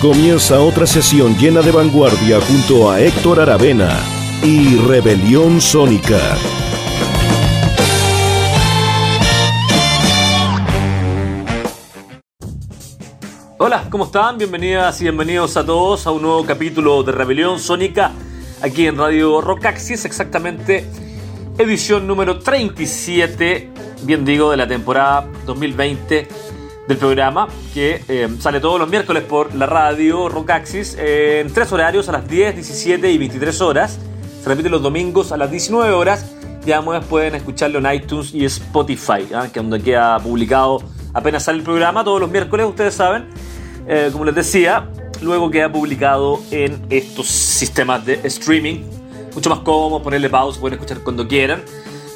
Comienza 0.00 0.58
otra 0.62 0.86
sesión 0.86 1.36
llena 1.36 1.60
de 1.60 1.72
vanguardia 1.72 2.40
junto 2.40 2.90
a 2.90 2.98
Héctor 3.02 3.38
Aravena 3.38 4.00
y 4.42 4.76
Rebelión 4.76 5.60
Sónica. 5.60 6.38
Hola, 13.58 13.84
¿cómo 13.90 14.04
están? 14.04 14.38
Bienvenidas 14.38 14.98
y 15.02 15.04
bienvenidos 15.04 15.58
a 15.58 15.66
todos 15.66 16.06
a 16.06 16.12
un 16.12 16.22
nuevo 16.22 16.46
capítulo 16.46 17.02
de 17.02 17.12
Rebelión 17.12 17.60
Sónica 17.60 18.12
aquí 18.62 18.86
en 18.86 18.96
Radio 18.96 19.42
Rockaxis, 19.42 20.06
exactamente 20.06 20.86
edición 21.58 22.06
número 22.06 22.38
37, 22.38 23.68
bien 24.04 24.24
digo, 24.24 24.50
de 24.50 24.56
la 24.56 24.66
temporada 24.66 25.28
2020 25.44 26.26
del 26.90 26.98
programa 26.98 27.46
que 27.72 28.02
eh, 28.08 28.28
sale 28.40 28.58
todos 28.58 28.80
los 28.80 28.88
miércoles 28.88 29.22
por 29.22 29.54
la 29.54 29.66
radio 29.66 30.28
Rockaxis 30.28 30.96
eh, 30.98 31.38
en 31.40 31.52
tres 31.52 31.70
horarios 31.70 32.08
a 32.08 32.12
las 32.12 32.28
10, 32.28 32.56
17 32.56 33.12
y 33.12 33.16
23 33.16 33.60
horas. 33.60 33.96
Se 34.42 34.48
repite 34.48 34.68
los 34.68 34.82
domingos 34.82 35.30
a 35.30 35.36
las 35.36 35.52
19 35.52 35.92
horas 35.92 36.34
y 36.66 36.72
además 36.72 37.04
pueden 37.04 37.36
escucharlo 37.36 37.78
en 37.78 37.94
iTunes 37.94 38.34
y 38.34 38.44
Spotify, 38.44 39.24
¿ah? 39.32 39.46
que 39.52 39.60
donde 39.60 39.80
queda 39.80 40.18
publicado 40.18 40.82
apenas 41.14 41.44
sale 41.44 41.58
el 41.58 41.64
programa 41.64 42.02
todos 42.02 42.20
los 42.20 42.30
miércoles, 42.30 42.66
ustedes 42.66 42.94
saben. 42.94 43.26
Eh, 43.86 44.08
como 44.12 44.24
les 44.24 44.34
decía, 44.34 44.88
luego 45.22 45.48
queda 45.48 45.70
publicado 45.70 46.40
en 46.50 46.84
estos 46.90 47.28
sistemas 47.28 48.04
de 48.04 48.20
streaming. 48.24 48.82
Mucho 49.32 49.48
más 49.48 49.60
cómodo, 49.60 50.02
ponerle 50.02 50.28
pausa, 50.28 50.58
pueden 50.58 50.80
escuchar 50.80 51.04
cuando 51.04 51.28
quieran. 51.28 51.62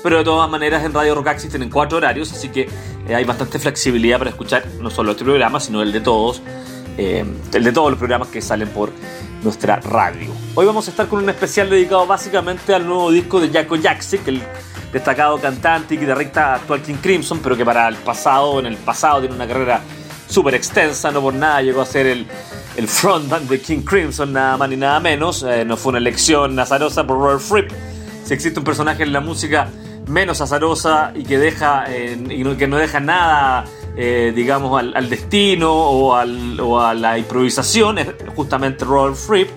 Pero 0.05 0.19
de 0.19 0.25
todas 0.25 0.51
maneras 0.51 0.85
en 0.85 0.93
Radio 0.93 1.15
Rockaxis 1.15 1.49
tienen 1.49 1.71
cuatro 1.71 1.97
horarios, 1.97 2.31
así 2.31 2.51
que 2.51 2.69
eh, 3.09 3.15
hay 3.15 3.25
bastante 3.25 3.59
flexibilidad 3.59 4.19
para 4.19 4.29
escuchar 4.29 4.63
no 4.79 4.91
solo 4.91 5.13
este 5.13 5.25
programa, 5.25 5.59
sino 5.59 5.81
el 5.81 5.93
de 5.93 6.03
todos. 6.03 6.43
Eh, 6.99 7.25
el 7.55 7.65
de 7.65 7.73
todos 7.73 7.91
los 7.91 7.99
programas 7.99 8.29
que 8.29 8.43
salen 8.43 8.69
por 8.69 8.93
nuestra 9.43 9.77
radio. 9.77 10.29
Hoy 10.55 10.67
vamos 10.67 10.87
a 10.89 10.91
estar 10.91 11.07
con 11.07 11.23
un 11.23 11.31
especial 11.31 11.71
dedicado 11.71 12.07
básicamente 12.07 12.75
al 12.75 12.87
nuevo 12.87 13.11
disco 13.11 13.41
de 13.41 13.49
Jaco 13.49 13.79
Jaksic, 13.83 14.29
el 14.29 14.43
destacado 14.93 15.41
cantante 15.41 15.95
y 15.95 15.97
guitarrista 15.97 16.57
actual 16.57 16.83
King 16.83 16.99
Crimson, 17.01 17.41
pero 17.43 17.57
que 17.57 17.65
para 17.65 17.89
el 17.89 17.97
pasado, 17.97 18.61
en 18.61 18.67
el 18.67 18.77
pasado, 18.77 19.21
tiene 19.21 19.35
una 19.35 19.49
carrera 19.49 19.81
súper 20.29 20.55
extensa, 20.55 21.13
no 21.13 21.23
por 21.23 21.33
nada 21.33 21.63
llegó 21.63 21.81
a 21.81 21.87
ser 21.87 22.07
el, 22.09 22.27
el 22.77 22.89
frontman 22.89 23.49
de 23.49 23.59
King 23.59 23.81
Crimson, 23.81 24.35
nada 24.35 24.59
más 24.59 24.69
ni 24.69 24.77
nada 24.77 25.01
menos. 25.01 25.43
Eh, 25.45 25.65
no 25.65 25.79
fue 25.79 25.91
una 25.91 25.99
elección 25.99 26.59
azarosa 26.59 27.07
por 27.07 27.17
Robert 27.17 27.41
Fripp. 27.41 27.71
Si 28.27 28.35
existe 28.35 28.59
un 28.59 28.67
personaje 28.67 29.03
en 29.03 29.13
la 29.13 29.21
música 29.21 29.71
menos 30.07 30.41
azarosa 30.41 31.13
y 31.15 31.25
que 31.25 31.39
deja 31.39 31.85
y 31.91 32.45
que 32.57 32.67
no 32.67 32.77
deja 32.77 33.01
nada 33.01 33.65
eh, 33.97 34.33
digamos 34.35 34.79
al, 34.95 35.09
destino 35.09 35.73
o, 35.73 36.15
o, 36.15 36.81
a 36.81 36.95
la 36.95 37.19
improvisación 37.19 37.99
es 37.99 38.09
justamente 38.35 38.85
Robert 38.85 39.17
Fripp 39.17 39.51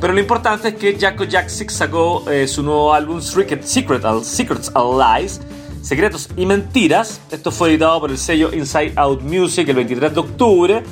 pero 0.00 0.12
lo 0.12 0.20
importante 0.20 0.68
es 0.68 0.74
que 0.74 0.96
Jacko 0.98 1.24
Jack 1.24 1.48
sacó 1.48 2.28
eh, 2.30 2.46
su 2.46 2.62
nuevo 2.62 2.92
álbum 2.94 3.20
Secret, 3.20 3.62
Secret, 3.64 4.02
Secrets 4.22 4.70
and 4.74 5.00
Lies 5.00 5.40
Secretos 5.82 6.30
y 6.34 6.46
Mentiras. 6.46 7.20
Esto 7.30 7.50
fue 7.50 7.68
editado 7.68 8.00
por 8.00 8.10
el 8.10 8.16
sello 8.16 8.50
Inside 8.54 8.94
Out 8.96 9.20
Music 9.20 9.68
el 9.68 9.76
23 9.76 10.14
de 10.14 10.20
octubre 10.20 10.82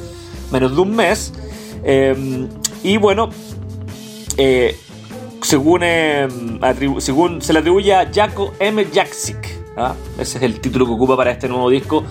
menos 0.52 0.75
de 0.75 0.81
un 0.81 0.94
mes. 0.94 1.32
Eh, 1.82 2.47
y 2.84 2.97
bueno 2.98 3.31
según, 5.42 5.82
em, 5.82 6.60
según 6.98 7.42
se 7.42 7.53
le 7.53 7.58
atribuye 7.58 7.94
a 7.94 8.10
Jaco 8.12 8.54
M. 8.58 8.86
Jaksic. 8.92 9.58
¿ah? 9.76 9.94
Ese 10.19 10.38
es 10.38 10.44
el 10.44 10.60
título 10.60 10.86
que 10.86 10.92
ocupa 10.92 11.16
para 11.16 11.30
este 11.30 11.48
nuevo 11.48 11.69
disco, 11.70 12.04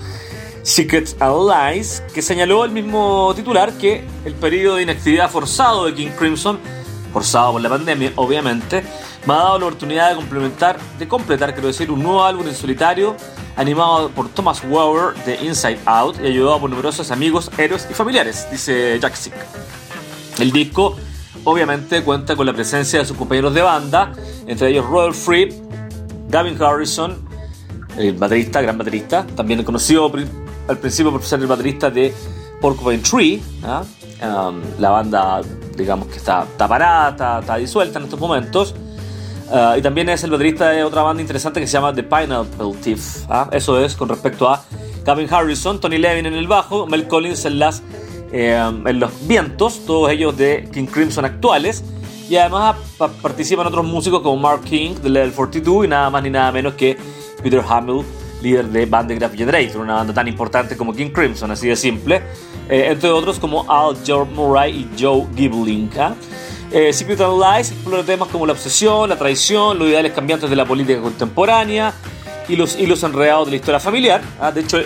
Secrets 0.64 1.16
and 1.20 1.50
Lies, 1.50 2.04
que 2.14 2.22
señaló 2.22 2.66
el 2.66 2.72
mismo 2.72 3.34
titular 3.36 3.74
que 3.74 4.04
el 4.26 4.34
periodo 4.36 4.76
de 4.76 4.84
inactividad 4.84 5.30
forzado 5.30 5.86
de 5.86 5.94
King 5.94 6.10
Crimson, 6.18 6.60
forzado 7.14 7.54
por 7.54 7.62
la 7.62 7.70
pandemia, 7.70 8.14
obviamente, 8.16 8.84
me 9.26 9.34
ha 9.34 9.38
dado 9.38 9.60
la 9.60 9.66
oportunidad 9.66 10.10
de 10.10 10.16
complementar, 10.16 10.78
de 10.98 11.08
completar, 11.08 11.54
quiero 11.54 11.68
decir, 11.68 11.92
un 11.92 12.02
nuevo 12.02 12.24
álbum 12.24 12.48
en 12.48 12.56
solitario 12.56 13.16
animado 13.56 14.10
por 14.10 14.30
Thomas 14.30 14.62
Weber 14.64 15.16
de 15.26 15.44
Inside 15.46 15.80
Out 15.86 16.18
y 16.22 16.28
ayudado 16.28 16.60
por 16.60 16.70
numerosos 16.70 17.12
amigos, 17.12 17.52
héroes 17.58 17.88
y 17.90 17.94
familiares, 17.94 18.48
dice 18.52 18.98
Jaksic. 19.02 19.34
El 20.40 20.52
disco 20.52 20.96
obviamente 21.44 22.04
cuenta 22.04 22.36
con 22.36 22.46
la 22.46 22.54
presencia 22.54 23.00
de 23.00 23.06
sus 23.06 23.18
compañeros 23.18 23.54
de 23.54 23.62
banda, 23.62 24.14
entre 24.48 24.70
ellos 24.70 24.86
Robert 24.86 25.16
Fripp, 25.16 25.52
Gavin 26.30 26.62
Harrison, 26.62 27.18
el 27.98 28.14
baterista, 28.14 28.62
gran 28.62 28.78
baterista, 28.78 29.26
también 29.36 29.64
conocido 29.64 30.12
al 30.68 30.78
principio 30.78 31.12
por 31.12 31.24
ser 31.24 31.40
el 31.42 31.48
baterista 31.48 31.90
de 31.90 32.14
Porcupine 32.62 33.00
Tree, 33.00 33.42
¿ah? 33.64 33.84
um, 34.22 34.62
la 34.80 34.92
banda, 34.92 35.42
digamos 35.76 36.08
que 36.08 36.18
está, 36.18 36.44
está 36.44 36.68
parada, 36.68 37.40
está, 37.40 37.58
disuelta 37.58 38.00
en 38.00 38.06
estos 38.06 38.20
momentos. 38.20 38.76
Uh, 39.50 39.78
y 39.78 39.82
también 39.82 40.08
es 40.08 40.24
el 40.24 40.32
baterista 40.32 40.70
de 40.70 40.82
otra 40.82 41.02
banda 41.02 41.22
interesante 41.22 41.60
que 41.60 41.68
se 41.68 41.74
llama 41.74 41.94
The 41.94 42.04
Pineapple 42.04 42.74
Thief. 42.82 43.26
¿ah? 43.30 43.50
Eso 43.52 43.84
es 43.84 43.96
con 43.96 44.08
respecto 44.08 44.48
a 44.48 44.64
Gavin 45.04 45.28
Harrison, 45.30 45.82
Tony 45.82 45.98
Levin 45.98 46.26
en 46.26 46.36
el 46.36 46.48
bajo, 46.48 46.88
Mel 46.88 47.08
Collins 47.08 47.44
en 47.46 47.60
las 47.60 47.84
en 48.32 49.00
los 49.00 49.28
vientos, 49.28 49.86
todos 49.86 50.12
ellos 50.12 50.38
de 50.38 50.70
King 50.72 50.86
Crimson 50.86 51.26
actuales. 51.26 51.84
Y 52.30 52.38
además 52.38 52.78
participan 53.22 53.68
otros 53.68 53.86
músicos 53.86 54.22
como 54.22 54.38
Mark 54.38 54.62
King 54.64 54.96
de 55.04 55.10
Level 55.10 55.34
42 55.34 55.86
y 55.86 55.88
nada 55.90 56.10
más 56.10 56.24
ni 56.24 56.30
nada 56.30 56.50
menos 56.52 56.76
que 56.76 56.96
Peter 57.44 57.62
Hamill, 57.68 58.06
líder 58.42 58.68
de 58.68 58.86
Graph 58.86 59.36
Generator, 59.36 59.82
una 59.82 59.96
banda 59.96 60.14
tan 60.14 60.30
importante 60.30 60.78
como 60.78 60.94
King 60.94 61.10
Crimson, 61.10 61.52
así 61.52 61.68
de 61.68 61.76
simple. 61.76 62.22
Eh, 62.70 62.88
entre 62.90 63.10
otros 63.10 63.38
como 63.38 63.70
Al 63.70 63.98
George 64.06 64.32
Murray 64.34 64.72
y 64.72 65.02
Joe 65.02 65.26
Gibbling. 65.36 65.90
¿ah? 66.00 66.16
Eh, 66.72 66.94
Secret 66.94 67.20
and 67.20 67.38
Lies 67.38 67.72
explora 67.72 68.04
temas 68.04 68.30
como 68.30 68.46
la 68.46 68.54
obsesión, 68.54 69.10
la 69.10 69.18
traición, 69.18 69.78
los 69.78 69.90
ideales 69.90 70.14
cambiantes 70.14 70.50
de 70.50 70.56
la 70.56 70.64
política 70.64 71.02
contemporánea 71.02 71.94
y 72.48 72.56
los 72.56 72.80
hilos 72.80 73.04
enredados 73.04 73.48
de 73.48 73.52
la 73.52 73.58
historia 73.58 73.80
familiar. 73.82 74.22
¿ah? 74.40 74.52
De 74.52 74.62
hecho, 74.62 74.80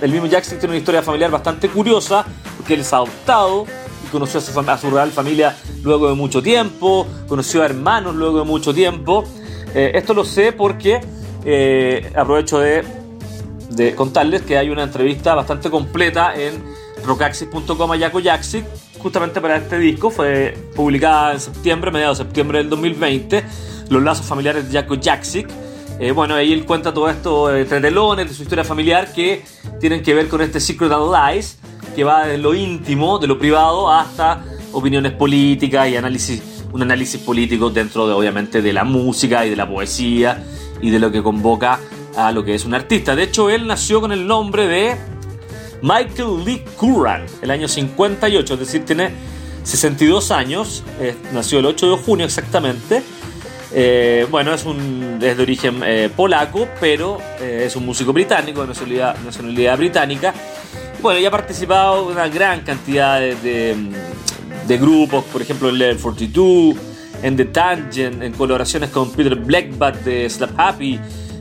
el 0.00 0.12
mismo 0.12 0.26
Jackson 0.26 0.58
tiene 0.58 0.74
una 0.74 0.78
historia 0.78 1.02
familiar 1.02 1.30
bastante 1.30 1.68
curiosa 1.68 2.24
que 2.66 2.74
él 2.74 2.80
es 2.80 2.92
adoptado 2.92 3.64
y 4.06 4.10
conoció 4.10 4.40
a 4.40 4.78
su, 4.78 4.90
real 4.90 5.10
familia 5.10 5.56
luego 5.82 6.08
de 6.08 6.14
mucho 6.14 6.42
tiempo, 6.42 7.06
conoció 7.26 7.62
a 7.62 7.66
hermanos 7.66 8.14
luego 8.14 8.40
de 8.40 8.44
mucho 8.44 8.74
tiempo. 8.74 9.24
Eh, 9.74 9.92
esto 9.94 10.14
lo 10.14 10.24
sé 10.24 10.52
porque 10.52 11.00
eh, 11.44 12.12
aprovecho 12.14 12.58
de, 12.58 12.84
contarles 13.96 14.42
que 14.42 14.58
hay 14.58 14.70
una 14.70 14.82
entrevista 14.82 15.34
bastante 15.34 15.70
completa 15.70 16.34
en 16.34 16.62
rockaxis.com 17.04 17.92
a 17.92 17.98
Jaco 17.98 18.20
Jaxic, 18.20 18.64
justamente 18.98 19.40
para 19.40 19.56
este 19.56 19.78
disco. 19.78 20.10
Fue 20.10 20.56
publicada 20.74 21.32
en 21.32 21.40
septiembre, 21.40 21.90
mediados 21.90 22.18
de 22.18 22.24
septiembre 22.24 22.58
del 22.58 22.70
2020, 22.70 23.44
Los 23.88 24.02
lazos 24.02 24.26
familiares 24.26 24.70
de 24.70 24.78
Jaco 24.78 24.96
Jaxic. 25.00 25.48
Eh, 26.00 26.12
bueno, 26.12 26.34
ahí 26.34 26.52
él 26.52 26.64
cuenta 26.64 26.94
todo 26.94 27.10
esto 27.10 27.54
entre 27.54 27.80
telones 27.80 28.28
de 28.28 28.34
su 28.34 28.42
historia 28.42 28.62
familiar 28.62 29.12
que 29.12 29.42
tienen 29.80 30.02
que 30.02 30.14
ver 30.14 30.28
con 30.28 30.40
este 30.40 30.60
Secret 30.60 30.92
and 30.92 31.12
Lies, 31.12 31.58
que 31.96 32.04
va 32.04 32.26
de 32.26 32.38
lo 32.38 32.54
íntimo, 32.54 33.18
de 33.18 33.26
lo 33.26 33.36
privado, 33.38 33.90
hasta 33.90 34.44
opiniones 34.72 35.12
políticas 35.12 35.88
y 35.88 35.96
análisis, 35.96 36.40
un 36.72 36.82
análisis 36.82 37.20
político 37.20 37.70
dentro 37.70 38.06
de, 38.06 38.14
obviamente, 38.14 38.62
de 38.62 38.72
la 38.72 38.84
música 38.84 39.44
y 39.44 39.50
de 39.50 39.56
la 39.56 39.68
poesía 39.68 40.44
y 40.80 40.90
de 40.90 41.00
lo 41.00 41.10
que 41.10 41.20
convoca 41.20 41.80
a 42.16 42.30
lo 42.30 42.44
que 42.44 42.54
es 42.54 42.64
un 42.64 42.74
artista. 42.74 43.16
De 43.16 43.24
hecho, 43.24 43.50
él 43.50 43.66
nació 43.66 44.00
con 44.00 44.12
el 44.12 44.24
nombre 44.24 44.68
de 44.68 44.96
Michael 45.82 46.44
Lee 46.44 46.62
Curran, 46.76 47.26
el 47.42 47.50
año 47.50 47.66
58, 47.66 48.54
es 48.54 48.60
decir, 48.60 48.84
tiene 48.84 49.10
62 49.64 50.30
años, 50.30 50.84
eh, 51.00 51.16
nació 51.32 51.58
el 51.58 51.66
8 51.66 51.90
de 51.90 52.02
junio 52.04 52.24
exactamente. 52.24 53.02
Eh, 53.72 54.26
bueno, 54.30 54.54
es, 54.54 54.64
un, 54.64 55.18
es 55.22 55.36
de 55.36 55.42
origen 55.42 55.82
eh, 55.84 56.10
polaco, 56.14 56.68
pero 56.80 57.18
es 57.40 57.76
un 57.76 57.84
músico 57.84 58.12
británico, 58.12 58.62
de 58.62 58.68
nacionalidad, 58.68 59.76
británica, 59.76 60.32
bueno, 61.00 61.20
ya 61.20 61.28
ha 61.28 61.30
participado 61.30 62.06
en 62.06 62.16
una 62.16 62.28
gran 62.28 62.62
cantidad 62.62 63.20
de, 63.20 63.76
grupos, 64.78 65.24
por 65.24 65.40
ejemplo 65.42 65.68
en 65.68 65.78
Level 65.78 65.98
42, 65.98 66.76
en 67.22 67.36
The 67.36 67.44
Tangent, 67.46 68.22
en 68.22 68.32
colaboraciones 68.32 68.90
con 68.90 69.12
Peter 69.12 69.36
Blackbat 69.36 70.02
de 70.02 70.28
Slap 70.28 70.58
Happy, 70.58 70.98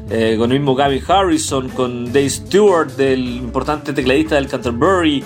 eh, 0.09 0.35
con 0.37 0.51
el 0.51 0.59
mismo 0.59 0.75
Gavin 0.75 1.03
Harrison, 1.07 1.69
con 1.69 2.05
Dave 2.05 2.29
Stewart, 2.29 2.95
del 2.95 3.19
importante 3.37 3.93
tecladista 3.93 4.35
del 4.35 4.47
Canterbury. 4.47 5.23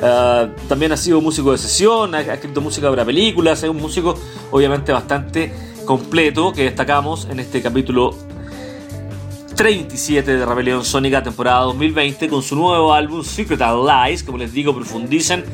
Eh, 0.00 0.48
también 0.68 0.92
ha 0.92 0.96
sido 0.96 1.20
músico 1.20 1.52
de 1.52 1.58
sesión, 1.58 2.14
ha, 2.14 2.20
escrito 2.20 2.60
música 2.60 2.88
para 2.90 3.04
películas, 3.04 3.62
es 3.62 3.68
un 3.68 3.76
músico 3.76 4.18
obviamente 4.50 4.92
bastante 4.92 5.52
completo 5.84 6.52
que 6.52 6.64
destacamos 6.64 7.28
en 7.30 7.40
este 7.40 7.62
capítulo 7.62 8.16
37 9.54 10.36
de 10.36 10.46
Rebelión 10.46 10.84
Sónica 10.84 11.22
temporada 11.22 11.60
2020 11.60 12.28
con 12.28 12.42
su 12.42 12.56
nuevo 12.56 12.92
álbum 12.92 13.22
Secret 13.22 13.60
Lies, 13.60 14.22
como 14.22 14.38
les 14.38 14.52
digo, 14.52 14.74
profundizan 14.74 15.44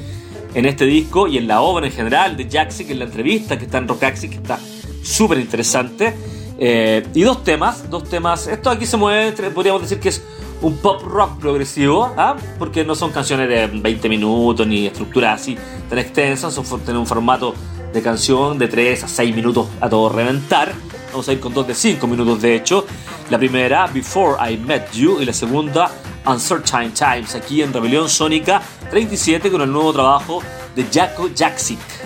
en 0.55 0.67
este 0.67 0.87
disco 0.87 1.29
y 1.29 1.38
en 1.38 1.47
la 1.47 1.61
obra 1.61 1.87
en 1.87 1.93
general 1.93 2.37
de 2.37 2.49
Jaxic, 2.49 2.91
en 2.91 2.99
la 2.99 3.05
entrevista 3.05 3.59
que 3.59 3.65
está 3.65 3.79
en 3.79 3.88
Rockaxi, 3.88 4.29
que 4.29 4.37
está 4.37 4.59
súper 5.03 5.38
interesante. 5.38 6.15
Eh, 6.59 7.06
y 7.15 7.23
dos 7.23 7.43
temas, 7.43 7.88
dos 7.91 8.05
temas. 8.05 8.47
Esto 8.47 8.71
aquí 8.71 8.87
se 8.87 8.97
mueve, 8.97 9.33
podríamos 9.50 9.83
decir 9.83 9.99
que 9.99 10.11
es 10.11 10.23
un 10.62 10.76
pop 10.76 11.03
rock 11.03 11.38
progresivo, 11.38 12.12
¿ah? 12.17 12.37
porque 12.59 12.85
no 12.85 12.94
son 12.94 13.12
canciones 13.12 13.49
de 13.49 13.67
20 13.67 14.09
minutos 14.09 14.67
ni 14.67 14.87
estructuras 14.87 15.41
así 15.41 15.56
tan 15.88 15.99
extensas, 15.99 16.53
son 16.53 16.65
tienen 16.81 16.99
un 16.99 17.06
formato 17.06 17.55
de 17.93 18.03
canción 18.03 18.59
de 18.59 18.69
3 18.69 19.05
a 19.05 19.09
6 19.09 19.35
minutos 19.35 19.69
a 19.81 19.89
todo 19.89 20.09
reventar. 20.09 20.73
Vamos 21.11 21.29
a 21.29 21.33
ir 21.33 21.41
con 21.41 21.53
dos 21.53 21.67
de 21.67 21.75
5 21.75 22.07
minutos 22.07 22.41
de 22.41 22.55
hecho. 22.55 22.87
La 23.31 23.39
primera, 23.39 23.87
Before 23.87 24.37
I 24.51 24.57
Met 24.57 24.93
You, 24.93 25.21
y 25.21 25.25
la 25.25 25.33
segunda, 25.33 25.91
Uncertain 26.27 26.93
Times, 26.93 27.35
aquí 27.35 27.63
en 27.63 27.73
Rebelión 27.73 28.09
Sónica 28.09 28.63
37 28.91 29.51
con 29.51 29.63
el 29.63 29.73
nuevo 29.73 29.93
trabajo 29.93 30.43
de 30.75 30.85
Jaco 30.85 31.29
Jaksic. 31.37 32.00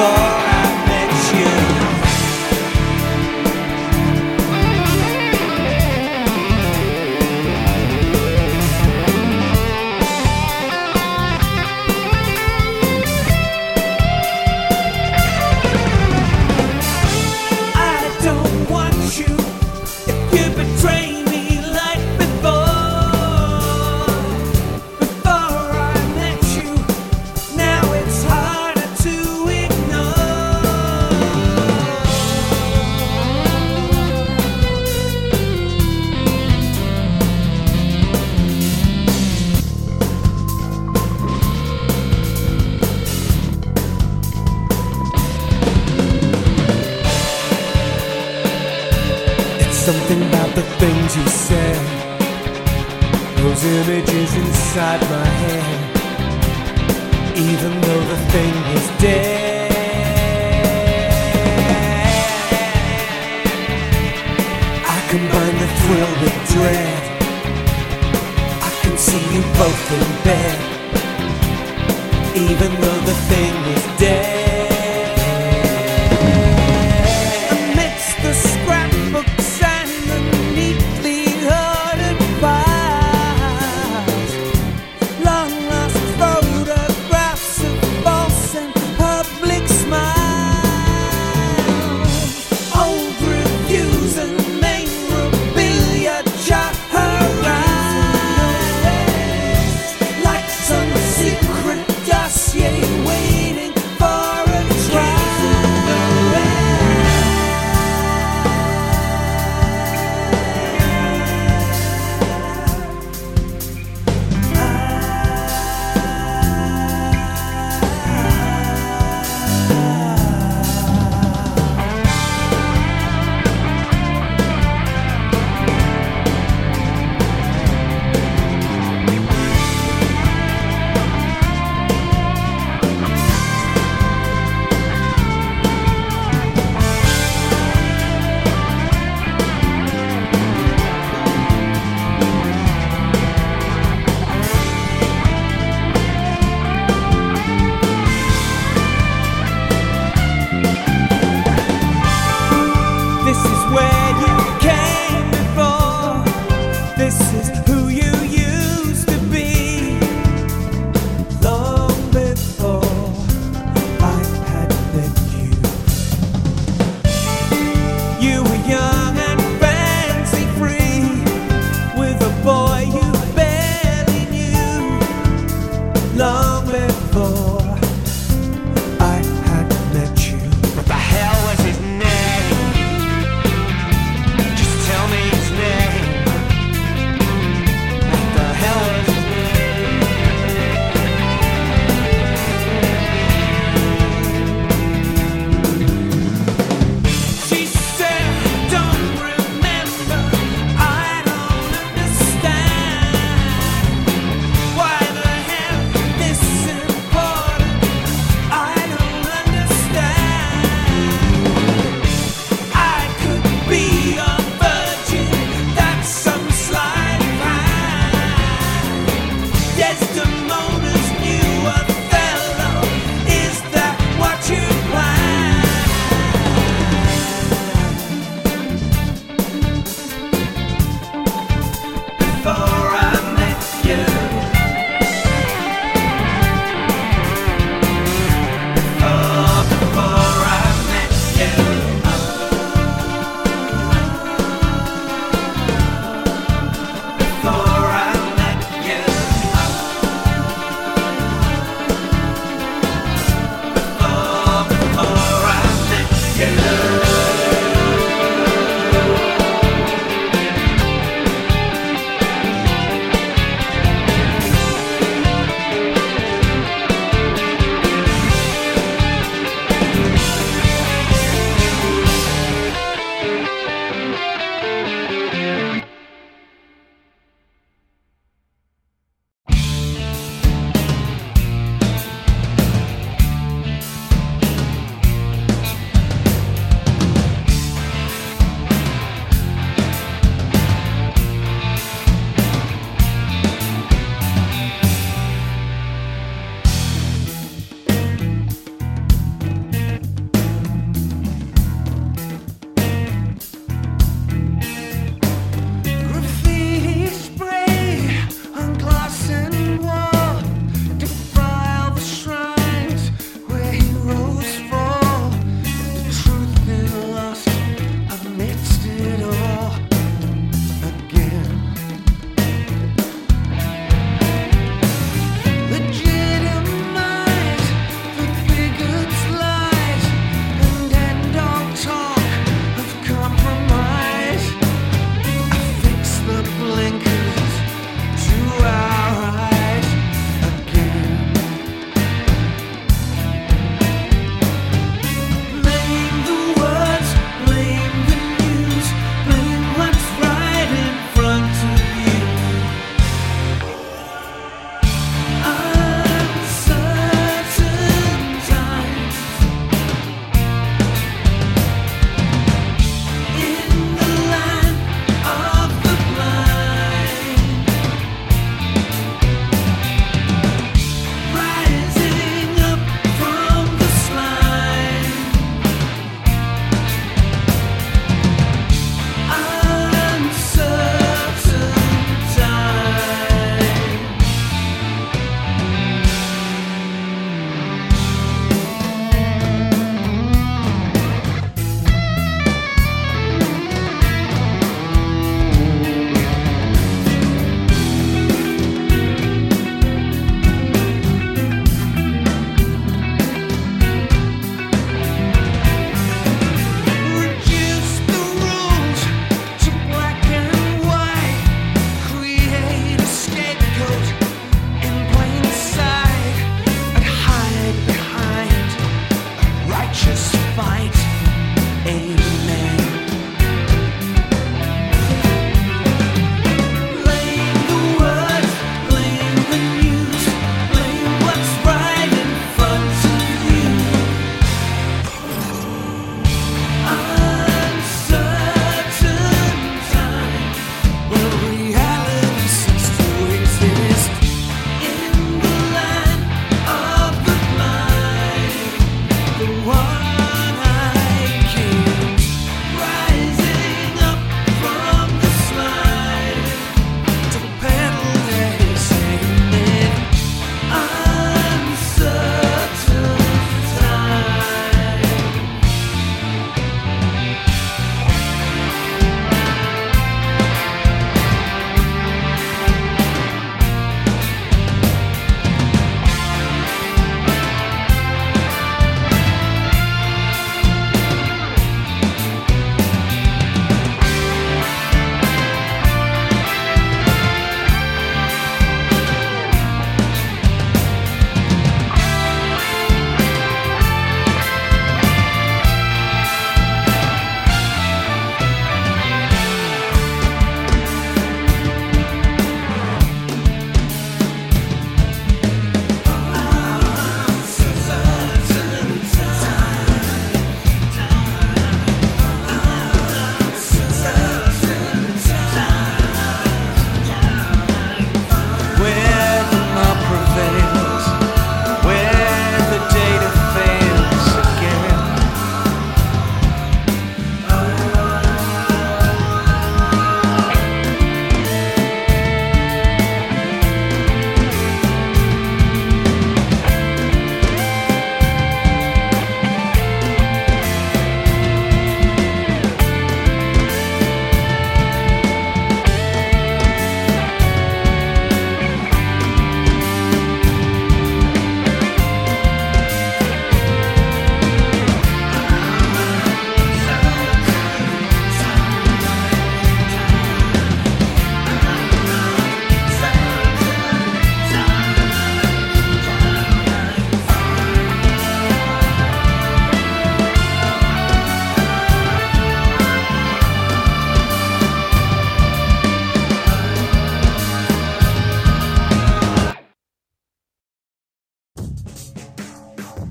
fora. 0.00 0.29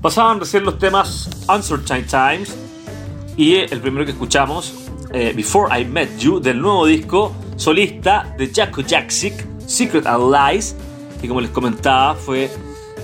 Pasaban 0.02 0.40
recién 0.40 0.64
los 0.64 0.78
temas 0.78 1.28
Uncertain 1.46 2.06
Times 2.06 2.56
y 3.36 3.56
el 3.56 3.80
primero 3.80 4.06
que 4.06 4.12
escuchamos, 4.12 4.72
eh, 5.12 5.34
Before 5.36 5.78
I 5.78 5.84
Met 5.84 6.18
You, 6.18 6.40
del 6.40 6.60
nuevo 6.60 6.86
disco 6.86 7.34
solista 7.56 8.34
de 8.38 8.50
Jaco 8.50 8.82
Jaksic, 8.82 9.46
Secret 9.66 10.06
and 10.06 10.34
Lies, 10.34 10.74
que 11.20 11.28
como 11.28 11.42
les 11.42 11.50
comentaba 11.50 12.14
fue 12.14 12.50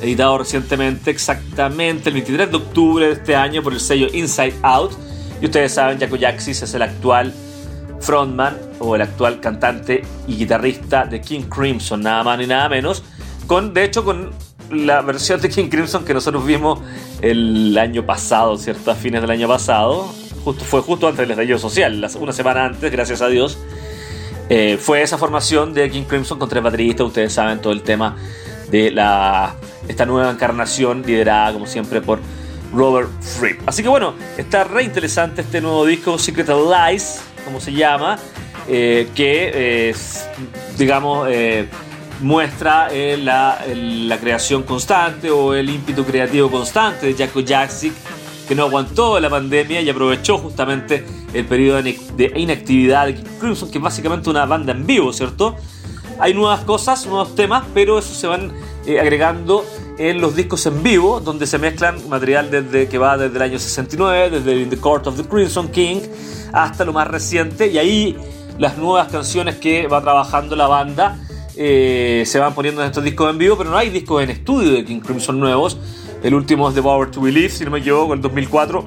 editado 0.00 0.38
recientemente, 0.38 1.10
exactamente 1.10 2.08
el 2.08 2.14
23 2.14 2.50
de 2.50 2.56
octubre 2.56 3.06
de 3.06 3.12
este 3.12 3.36
año 3.36 3.62
por 3.62 3.74
el 3.74 3.80
sello 3.80 4.08
Inside 4.10 4.54
Out. 4.62 4.92
Y 5.42 5.44
ustedes 5.44 5.74
saben, 5.74 6.00
Jaco 6.00 6.16
Jaksic 6.18 6.62
es 6.62 6.72
el 6.72 6.80
actual 6.80 7.34
frontman 8.00 8.56
o 8.78 8.96
el 8.96 9.02
actual 9.02 9.40
cantante 9.40 10.02
y 10.26 10.36
guitarrista 10.36 11.04
de 11.04 11.20
King 11.20 11.42
Crimson, 11.42 12.00
nada 12.00 12.24
más 12.24 12.38
ni 12.38 12.46
nada 12.46 12.70
menos. 12.70 13.02
Con, 13.46 13.74
de 13.74 13.84
hecho, 13.84 14.02
con 14.02 14.30
la 14.70 15.02
versión 15.02 15.40
de 15.40 15.48
King 15.48 15.68
Crimson 15.68 16.04
que 16.04 16.14
nosotros 16.14 16.44
vimos 16.44 16.80
el 17.22 17.76
año 17.78 18.04
pasado, 18.04 18.56
¿cierto? 18.58 18.90
A 18.90 18.94
fines 18.94 19.20
del 19.20 19.30
año 19.30 19.48
pasado. 19.48 20.12
Justo, 20.44 20.64
fue 20.64 20.80
justo 20.80 21.08
antes 21.08 21.20
del 21.20 21.30
estallido 21.32 21.58
social, 21.58 22.08
una 22.20 22.32
semana 22.32 22.66
antes, 22.66 22.90
gracias 22.92 23.20
a 23.20 23.28
Dios. 23.28 23.58
Eh, 24.48 24.78
fue 24.80 25.02
esa 25.02 25.18
formación 25.18 25.74
de 25.74 25.90
King 25.90 26.04
Crimson 26.04 26.38
con 26.38 26.48
tres 26.48 26.62
bateristas. 26.62 27.06
Ustedes 27.06 27.32
saben 27.32 27.60
todo 27.60 27.72
el 27.72 27.82
tema 27.82 28.16
de 28.70 28.90
la, 28.90 29.56
esta 29.88 30.06
nueva 30.06 30.30
encarnación 30.30 31.02
liderada, 31.02 31.52
como 31.52 31.66
siempre, 31.66 32.00
por 32.00 32.20
Robert 32.72 33.10
Fripp. 33.20 33.60
Así 33.66 33.82
que 33.82 33.88
bueno, 33.88 34.14
está 34.36 34.64
re 34.64 34.84
interesante 34.84 35.40
este 35.40 35.60
nuevo 35.60 35.84
disco, 35.84 36.18
Secret 36.18 36.48
of 36.48 36.70
Lies, 36.70 37.22
como 37.44 37.60
se 37.60 37.72
llama, 37.72 38.18
eh, 38.68 39.08
que, 39.14 39.94
digamos, 40.76 41.28
eh, 41.30 41.68
muestra 42.20 42.88
eh, 42.90 43.16
la, 43.16 43.64
la, 43.74 44.18
creación 44.18 44.62
constante 44.62 45.30
o 45.30 45.54
el 45.54 45.68
ímpetu 45.68 46.04
creativo 46.04 46.50
constante 46.50 47.06
de 47.06 47.14
Jaco 47.14 47.40
Jaksic, 47.46 47.92
que 48.48 48.54
no 48.54 48.64
aguantó 48.64 49.20
la 49.20 49.28
pandemia 49.28 49.80
y 49.80 49.90
aprovechó 49.90 50.38
justamente 50.38 51.04
el 51.34 51.44
periodo 51.46 51.82
de 51.82 52.32
inactividad 52.36 53.06
de 53.06 53.14
Crimson, 53.38 53.70
que 53.70 53.78
es 53.78 53.84
básicamente 53.84 54.30
una 54.30 54.46
banda 54.46 54.72
en 54.72 54.86
vivo, 54.86 55.12
¿cierto? 55.12 55.56
Hay 56.18 56.32
nuevas 56.32 56.60
cosas, 56.60 57.04
nuevos 57.06 57.34
temas, 57.34 57.64
pero 57.74 57.98
eso 57.98 58.14
se 58.14 58.26
van 58.26 58.52
eh, 58.86 58.98
agregando 58.98 59.64
en 59.98 60.20
los 60.20 60.34
discos 60.34 60.64
en 60.66 60.82
vivo, 60.82 61.20
donde 61.20 61.46
se 61.46 61.58
mezclan 61.58 62.08
material 62.08 62.50
desde 62.50 62.88
que 62.88 62.98
va 62.98 63.18
desde 63.18 63.36
el 63.36 63.42
año 63.42 63.58
69, 63.58 64.40
desde 64.40 64.66
the 64.66 64.78
Court 64.78 65.06
of 65.06 65.16
the 65.16 65.24
Crimson 65.24 65.68
King, 65.68 66.00
hasta 66.52 66.84
lo 66.84 66.92
más 66.92 67.08
reciente, 67.08 67.66
y 67.66 67.78
ahí 67.78 68.16
las 68.58 68.78
nuevas 68.78 69.08
canciones 69.08 69.56
que 69.56 69.86
va 69.86 70.00
trabajando 70.00 70.56
la 70.56 70.66
banda 70.66 71.18
eh, 71.56 72.24
se 72.26 72.38
van 72.38 72.54
poniendo 72.54 72.82
en 72.82 72.88
estos 72.88 73.02
discos 73.02 73.30
en 73.30 73.38
vivo, 73.38 73.56
pero 73.56 73.70
no 73.70 73.76
hay 73.76 73.90
discos 73.90 74.22
en 74.22 74.30
estudio 74.30 74.72
de 74.72 74.84
King 74.84 75.00
Crimson 75.00 75.40
nuevos. 75.40 75.78
El 76.22 76.34
último 76.34 76.68
es 76.68 76.74
The 76.74 76.82
Power 76.82 77.10
to 77.10 77.20
Believe, 77.20 77.50
si 77.50 77.64
no 77.64 77.70
me 77.70 77.78
equivoco, 77.78 78.14
en 78.14 78.20
2004, 78.20 78.84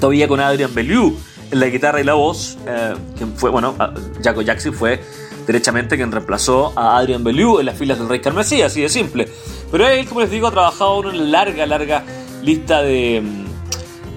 todavía 0.00 0.28
con 0.28 0.40
Adrian 0.40 0.74
Bellew 0.74 1.16
en 1.50 1.60
la 1.60 1.66
guitarra 1.66 2.00
y 2.00 2.04
la 2.04 2.14
voz, 2.14 2.58
eh, 2.66 2.94
fue, 3.36 3.50
bueno, 3.50 3.74
Jaco 4.22 4.42
Jackson 4.42 4.74
fue 4.74 5.00
derechamente 5.46 5.96
quien 5.96 6.10
reemplazó 6.10 6.72
a 6.76 6.98
Adrian 6.98 7.22
Bellew 7.22 7.60
en 7.60 7.66
las 7.66 7.78
filas 7.78 7.98
del 7.98 8.08
Rey 8.08 8.20
Carmesí, 8.20 8.62
así 8.62 8.80
de 8.80 8.88
simple. 8.88 9.28
Pero 9.70 9.86
él, 9.86 10.06
como 10.06 10.20
les 10.20 10.30
digo, 10.30 10.46
ha 10.46 10.50
trabajado 10.50 10.98
una 10.98 11.12
larga, 11.12 11.66
larga 11.66 12.04
lista 12.42 12.82
de, 12.82 13.22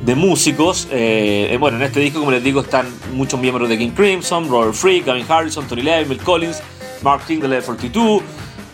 de 0.05 0.15
músicos. 0.15 0.87
Eh, 0.91 1.49
eh, 1.51 1.57
bueno, 1.57 1.77
en 1.77 1.83
este 1.83 1.99
disco, 1.99 2.19
como 2.19 2.31
les 2.31 2.43
digo, 2.43 2.61
están 2.61 2.87
muchos 3.13 3.39
miembros 3.39 3.67
de 3.69 3.77
King 3.77 3.91
Crimson, 3.91 4.47
Robert 4.49 4.73
Fripp, 4.73 5.05
Gavin 5.05 5.25
Harrison, 5.27 5.67
Tony 5.67 5.81
Levin, 5.81 6.09
Mel 6.09 6.19
Collins, 6.19 6.61
Mark 7.01 7.25
King 7.25 7.39
de 7.39 7.61
42, 7.61 8.21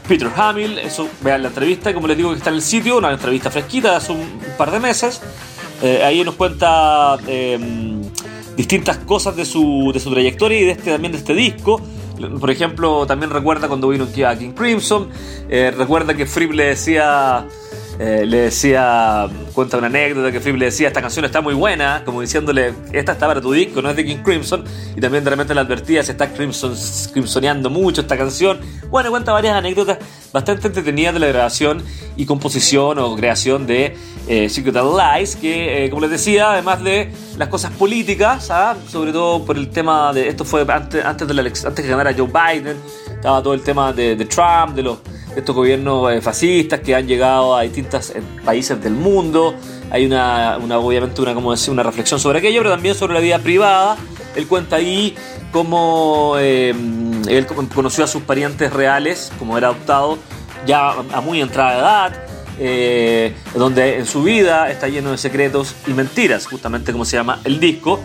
Peter 0.08 0.30
Hamill, 0.36 0.80
eso 0.80 1.08
vean 1.22 1.44
la 1.44 1.50
entrevista, 1.50 1.94
como 1.94 2.08
les 2.08 2.18
digo 2.18 2.32
que 2.32 2.38
está 2.38 2.50
en 2.50 2.58
el 2.58 2.62
sitio, 2.62 2.98
una 2.98 3.12
entrevista 3.12 3.50
fresquita 3.50 3.92
de 3.92 3.96
hace 3.98 4.12
un 4.12 4.40
par 4.58 4.72
de 4.72 4.80
meses. 4.80 5.22
Eh, 5.82 6.04
ahí 6.04 6.24
nos 6.24 6.36
cuenta 6.36 7.18
em, 7.28 8.02
distintas 8.56 8.98
cosas 9.00 9.36
de 9.36 9.46
su, 9.46 9.92
de 9.94 10.00
su 10.00 10.12
trayectoria 10.12 10.60
y 10.60 10.66
de 10.66 10.72
este, 10.72 10.92
también 10.92 11.12
de 11.12 11.18
este 11.18 11.34
disco. 11.34 11.82
Por 12.40 12.52
ejemplo, 12.52 13.06
también 13.06 13.32
recuerda 13.32 13.68
cuando 13.68 13.90
vino 13.90 14.06
aquí 14.06 14.24
a 14.24 14.38
King 14.38 14.52
Crimson, 14.52 15.10
eh, 15.50 15.74
recuerda 15.76 16.14
que 16.14 16.26
Fripp 16.26 16.54
le 16.54 16.66
decía 16.68 17.46
eh, 17.99 18.25
le 18.25 18.38
decía, 18.38 19.27
cuenta 19.53 19.77
una 19.77 19.86
anécdota 19.88 20.32
que 20.32 20.39
Flip 20.39 20.56
le 20.56 20.65
decía, 20.65 20.88
esta 20.88 21.01
canción 21.01 21.25
está 21.25 21.41
muy 21.41 21.53
buena, 21.53 22.01
como 22.03 22.21
diciéndole, 22.21 22.73
esta 22.91 23.12
está 23.12 23.27
para 23.27 23.39
tu 23.39 23.51
disco, 23.51 23.84
no 23.84 23.89
es 23.91 23.95
de 23.95 24.03
King 24.03 24.23
Crimson, 24.23 24.63
y 24.95 24.99
también 24.99 25.23
de 25.23 25.29
repente 25.29 25.53
le 25.53 25.60
advertía, 25.60 26.01
se 26.01 26.13
está 26.13 26.34
crimson, 26.34 26.75
crimsoneando 27.13 27.69
mucho 27.69 28.01
esta 28.01 28.17
canción. 28.17 28.60
Bueno, 28.89 29.12
cuenta 29.12 29.32
varias 29.32 29.56
anécdotas 29.56 29.99
bastante 30.32 30.67
entretenidas 30.67 31.13
de 31.13 31.19
la 31.19 31.27
grabación 31.27 31.84
y 32.17 32.25
composición 32.25 32.97
o 32.97 33.15
creación 33.15 33.67
de 33.67 33.95
eh, 34.27 34.49
Secret 34.49 34.75
Lies, 34.75 35.36
que, 35.36 35.86
eh, 35.86 35.89
como 35.91 36.01
les 36.01 36.12
decía, 36.12 36.53
además 36.53 36.84
de 36.84 37.12
las 37.38 37.47
cosas 37.49 37.71
políticas, 37.73 38.49
¿ah? 38.49 38.75
sobre 38.89 39.12
todo 39.12 39.45
por 39.45 39.56
el 39.56 39.69
tema 39.69 40.12
de, 40.13 40.29
esto 40.29 40.45
fue 40.45 40.65
antes, 40.67 41.06
antes 41.06 41.27
de 41.27 41.34
la 41.36 41.41
antes 41.43 41.75
que 41.75 41.88
ganara 41.88 42.12
Joe 42.17 42.27
Biden, 42.27 42.77
estaba 43.08 43.43
todo 43.43 43.53
el 43.53 43.62
tema 43.62 43.93
de, 43.93 44.15
de 44.15 44.25
Trump, 44.25 44.75
de 44.75 44.82
los 44.82 44.97
estos 45.36 45.56
gobiernos 45.56 46.12
eh, 46.12 46.22
fascistas 46.22 46.80
que 46.82 46.96
han 46.96 47.08
llegado 47.08 47.56
a 47.56 47.63
distintos 47.63 48.12
eh, 48.12 48.22
países 48.43 48.82
del 48.82 48.93
mundo. 48.93 49.56
Hay 49.89 50.06
una, 50.06 50.58
obviamente 50.58 51.22
una, 51.22 51.34
como 51.34 51.52
decir, 51.52 51.72
una 51.72 51.84
reflexión 51.84 52.19
sobre 52.19 52.39
aquello, 52.39 52.60
pero 52.62 52.72
también 52.72 52.96
sobre 52.96 53.13
la 53.13 53.19
vida 53.19 53.39
privada. 53.39 53.98
Él 54.36 54.48
cuenta 54.48 54.78
ahí 54.78 55.15
cómo 55.52 56.36
eh, 56.39 56.74
él 57.28 57.48
conoció 57.74 58.04
a 58.04 58.08
sus 58.08 58.24
parientes 58.24 58.74
reales, 58.74 59.32
como 59.38 59.58
era 59.58 59.67
adoptado 59.67 60.17
ya 60.65 60.91
a 60.91 61.22
muy 61.22 61.41
entrada 61.41 62.13
edad, 62.58 63.34
donde 63.54 63.98
en 63.98 64.06
su 64.06 64.24
vida 64.24 64.72
está 64.72 64.88
lleno 64.88 65.12
de 65.12 65.17
secretos 65.17 65.76
y 65.86 65.91
mentiras, 65.91 66.48
justamente 66.48 66.93
como 66.93 67.04
se 67.04 67.17
llama 67.17 67.41
el 67.43 67.60
disco. 67.60 68.00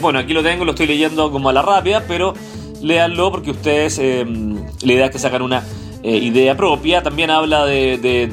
bueno, 0.00 0.18
aquí 0.18 0.32
lo 0.32 0.42
tengo, 0.42 0.64
lo 0.64 0.72
estoy 0.72 0.88
leyendo 0.88 1.30
como 1.30 1.50
a 1.50 1.52
la 1.52 1.62
rápida, 1.62 2.02
pero 2.06 2.34
léanlo 2.82 3.30
porque 3.30 3.52
ustedes, 3.52 3.98
la 3.98 4.92
idea 4.92 5.06
es 5.06 5.10
que 5.12 5.20
sacan 5.20 5.40
una 5.42 5.62
eh, 6.06 6.18
idea 6.18 6.54
propia. 6.54 7.02
También 7.02 7.30
habla 7.30 7.64
de, 7.64 8.28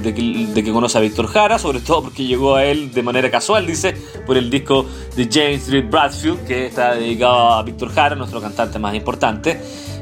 que, 0.54 0.72
conoce 0.74 0.98
a 0.98 1.02
Víctor 1.02 1.28
Jara, 1.28 1.58
sobre 1.58 1.80
todo 1.80 2.04
porque 2.04 2.26
llegó 2.26 2.56
a 2.56 2.66
él 2.66 2.92
de 2.92 3.02
manera 3.02 3.32
casual, 3.32 3.66
dice, 3.66 3.94
por 4.26 4.36
el 4.36 4.50
disco 4.50 4.86
de 5.16 5.30
James 5.32 5.68
Dean 5.68 5.90
Bradfield, 5.90 6.46
que 6.46 6.66
está 6.66 6.96
dedicado 6.96 7.54
a 7.54 7.64
Víctor 7.64 7.94
Jara, 7.94 8.16
nuestro 8.16 8.42
cantante 8.42 8.78
más 8.78 8.94
importante. 8.94 9.58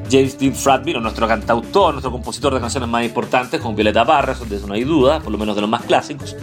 James 0.09 0.39
Dean 0.39 0.55
Bradfield, 0.63 0.99
nuestro 1.03 1.27
cantautor, 1.27 1.93
nuestro 1.93 2.11
compositor 2.11 2.55
de 2.55 2.59
canciones 2.59 2.89
más 2.89 3.05
importantes, 3.05 3.61
con 3.61 3.75
Violeta 3.75 4.03
Parra, 4.03 4.33
de 4.33 4.55
eso 4.55 4.65
no 4.65 4.73
hay 4.73 4.83
duda, 4.83 5.19
por 5.19 5.31
lo 5.31 5.37
menos 5.37 5.53
de 5.53 5.61
los 5.61 5.69
más 5.69 5.83
clásicos. 5.83 6.35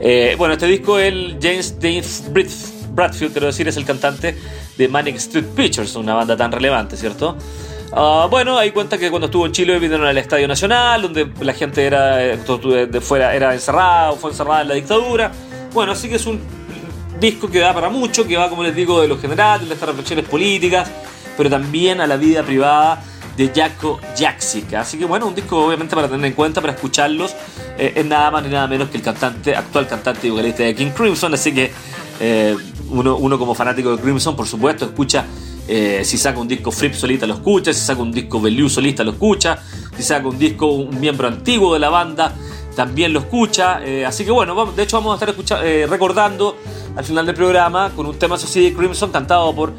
Eh, 0.00 0.36
bueno, 0.38 0.54
este 0.54 0.66
disco, 0.66 0.98
el 0.98 1.36
James 1.38 1.78
Dean 1.78 2.02
Bradfield, 2.94 3.32
quiero 3.32 3.48
decir, 3.48 3.68
es 3.68 3.76
el 3.76 3.84
cantante 3.84 4.34
de 4.78 4.88
Manic 4.88 5.16
Street 5.16 5.48
Pictures, 5.54 5.94
una 5.96 6.14
banda 6.14 6.34
tan 6.34 6.50
relevante, 6.50 6.96
¿cierto? 6.96 7.36
Ah, 7.92 8.26
bueno, 8.30 8.58
ahí 8.58 8.72
cuenta 8.72 8.98
que 8.98 9.10
cuando 9.10 9.26
estuvo 9.26 9.46
en 9.46 9.52
Chile 9.52 9.78
vinieron 9.78 10.06
al 10.06 10.18
Estadio 10.18 10.48
Nacional, 10.48 11.02
donde 11.02 11.30
la 11.40 11.52
gente 11.52 11.86
era 11.86 12.22
eh, 12.22 12.36
de 12.36 13.00
fuera 13.00 13.34
era 13.34 13.54
encerrada 13.54 14.10
o 14.10 14.16
fue 14.16 14.30
encerrada 14.30 14.62
en 14.62 14.68
la 14.68 14.74
dictadura. 14.74 15.32
Bueno, 15.72 15.92
así 15.92 16.08
que 16.08 16.16
es 16.16 16.26
un 16.26 16.40
disco 17.20 17.48
que 17.48 17.60
da 17.60 17.72
para 17.72 17.88
mucho, 17.88 18.26
que 18.26 18.36
va, 18.36 18.48
como 18.48 18.62
les 18.62 18.74
digo, 18.74 19.00
de 19.00 19.08
lo 19.08 19.18
general, 19.18 19.66
de 19.66 19.74
estas 19.74 19.88
reflexiones 19.88 20.24
políticas, 20.26 20.90
pero 21.36 21.48
también 21.48 22.00
a 22.00 22.06
la 22.06 22.16
vida 22.16 22.42
privada 22.42 23.02
de 23.36 23.52
Jaco 23.54 24.00
Jaksic. 24.18 24.74
Así 24.74 24.98
que 24.98 25.04
bueno, 25.04 25.26
un 25.26 25.34
disco 25.34 25.64
obviamente 25.64 25.94
para 25.94 26.08
tener 26.08 26.26
en 26.26 26.32
cuenta, 26.32 26.60
para 26.60 26.72
escucharlos, 26.72 27.34
eh, 27.78 27.92
es 27.94 28.04
nada 28.04 28.30
más 28.30 28.42
ni 28.42 28.50
nada 28.50 28.66
menos 28.66 28.88
que 28.88 28.96
el 28.96 29.02
cantante, 29.02 29.54
actual 29.54 29.86
cantante 29.86 30.26
y 30.26 30.30
vocalista 30.30 30.62
de 30.64 30.74
King 30.74 30.90
Crimson, 30.90 31.34
así 31.34 31.54
que 31.54 31.72
eh, 32.20 32.56
uno, 32.88 33.16
uno 33.16 33.38
como 33.38 33.54
fanático 33.54 33.96
de 33.96 34.02
Crimson, 34.02 34.34
por 34.34 34.46
supuesto, 34.46 34.86
escucha 34.86 35.24
eh, 35.68 36.02
si 36.04 36.16
saca 36.16 36.38
un 36.38 36.46
disco 36.46 36.70
Fripp 36.70 36.94
solista 36.94 37.26
lo 37.26 37.34
escucha, 37.34 37.72
si 37.72 37.80
saca 37.80 38.00
un 38.00 38.12
disco 38.12 38.40
Bellew 38.40 38.68
solista 38.68 39.02
lo 39.02 39.12
escucha, 39.12 39.58
si 39.96 40.02
saca 40.02 40.28
un 40.28 40.38
disco 40.38 40.66
un 40.66 41.00
miembro 41.00 41.26
antiguo 41.26 41.74
de 41.74 41.80
la 41.80 41.88
banda 41.88 42.32
también 42.76 43.12
lo 43.12 43.20
escucha. 43.20 43.84
Eh, 43.84 44.04
así 44.06 44.24
que 44.24 44.30
bueno, 44.30 44.66
de 44.66 44.82
hecho 44.82 44.98
vamos 44.98 45.20
a 45.20 45.24
estar 45.24 45.64
eh, 45.64 45.86
recordando 45.88 46.56
al 46.96 47.04
final 47.04 47.26
del 47.26 47.34
programa 47.34 47.90
con 47.96 48.06
un 48.06 48.18
tema 48.18 48.36
de 48.36 48.74
Crimson 48.74 49.10
cantado 49.10 49.54
por 49.54 49.72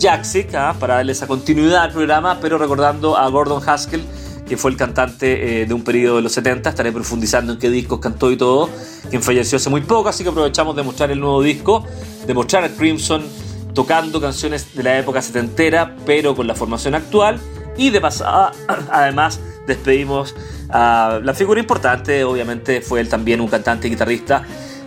Jaxic 0.00 0.54
¿ah? 0.54 0.74
para 0.78 0.96
darle 0.96 1.12
esa 1.12 1.26
continuidad 1.26 1.82
al 1.82 1.92
programa, 1.92 2.38
pero 2.40 2.56
recordando 2.56 3.16
a 3.16 3.28
Gordon 3.28 3.62
Haskell 3.66 4.04
que 4.48 4.56
fue 4.56 4.70
el 4.70 4.76
cantante 4.76 5.66
de 5.66 5.74
un 5.74 5.82
periodo 5.82 6.16
de 6.16 6.22
los 6.22 6.30
70. 6.30 6.70
Estaré 6.70 6.92
profundizando 6.92 7.54
en 7.54 7.58
qué 7.58 7.68
discos 7.68 7.98
cantó 7.98 8.30
y 8.30 8.36
todo, 8.36 8.70
quien 9.10 9.20
falleció 9.20 9.56
hace 9.56 9.68
muy 9.70 9.80
poco, 9.80 10.08
así 10.08 10.22
que 10.22 10.30
aprovechamos 10.30 10.76
de 10.76 10.84
mostrar 10.84 11.10
el 11.10 11.18
nuevo 11.18 11.42
disco, 11.42 11.84
de 12.24 12.32
mostrar 12.32 12.62
a 12.62 12.68
Crimson 12.68 13.24
tocando 13.76 14.22
canciones 14.22 14.74
de 14.74 14.82
la 14.82 14.98
época 14.98 15.20
setentera, 15.20 15.94
pero 16.06 16.34
con 16.34 16.46
la 16.46 16.54
formación 16.54 16.94
actual. 16.94 17.38
Y 17.76 17.90
de 17.90 18.00
pasada, 18.00 18.52
además, 18.90 19.38
despedimos 19.66 20.34
a 20.70 21.20
la 21.22 21.34
figura 21.34 21.60
importante, 21.60 22.24
obviamente 22.24 22.80
fue 22.80 23.00
él 23.00 23.08
también 23.08 23.40
un 23.40 23.48
cantante 23.48 23.86
y 23.86 23.90
guitarrista 23.90 24.42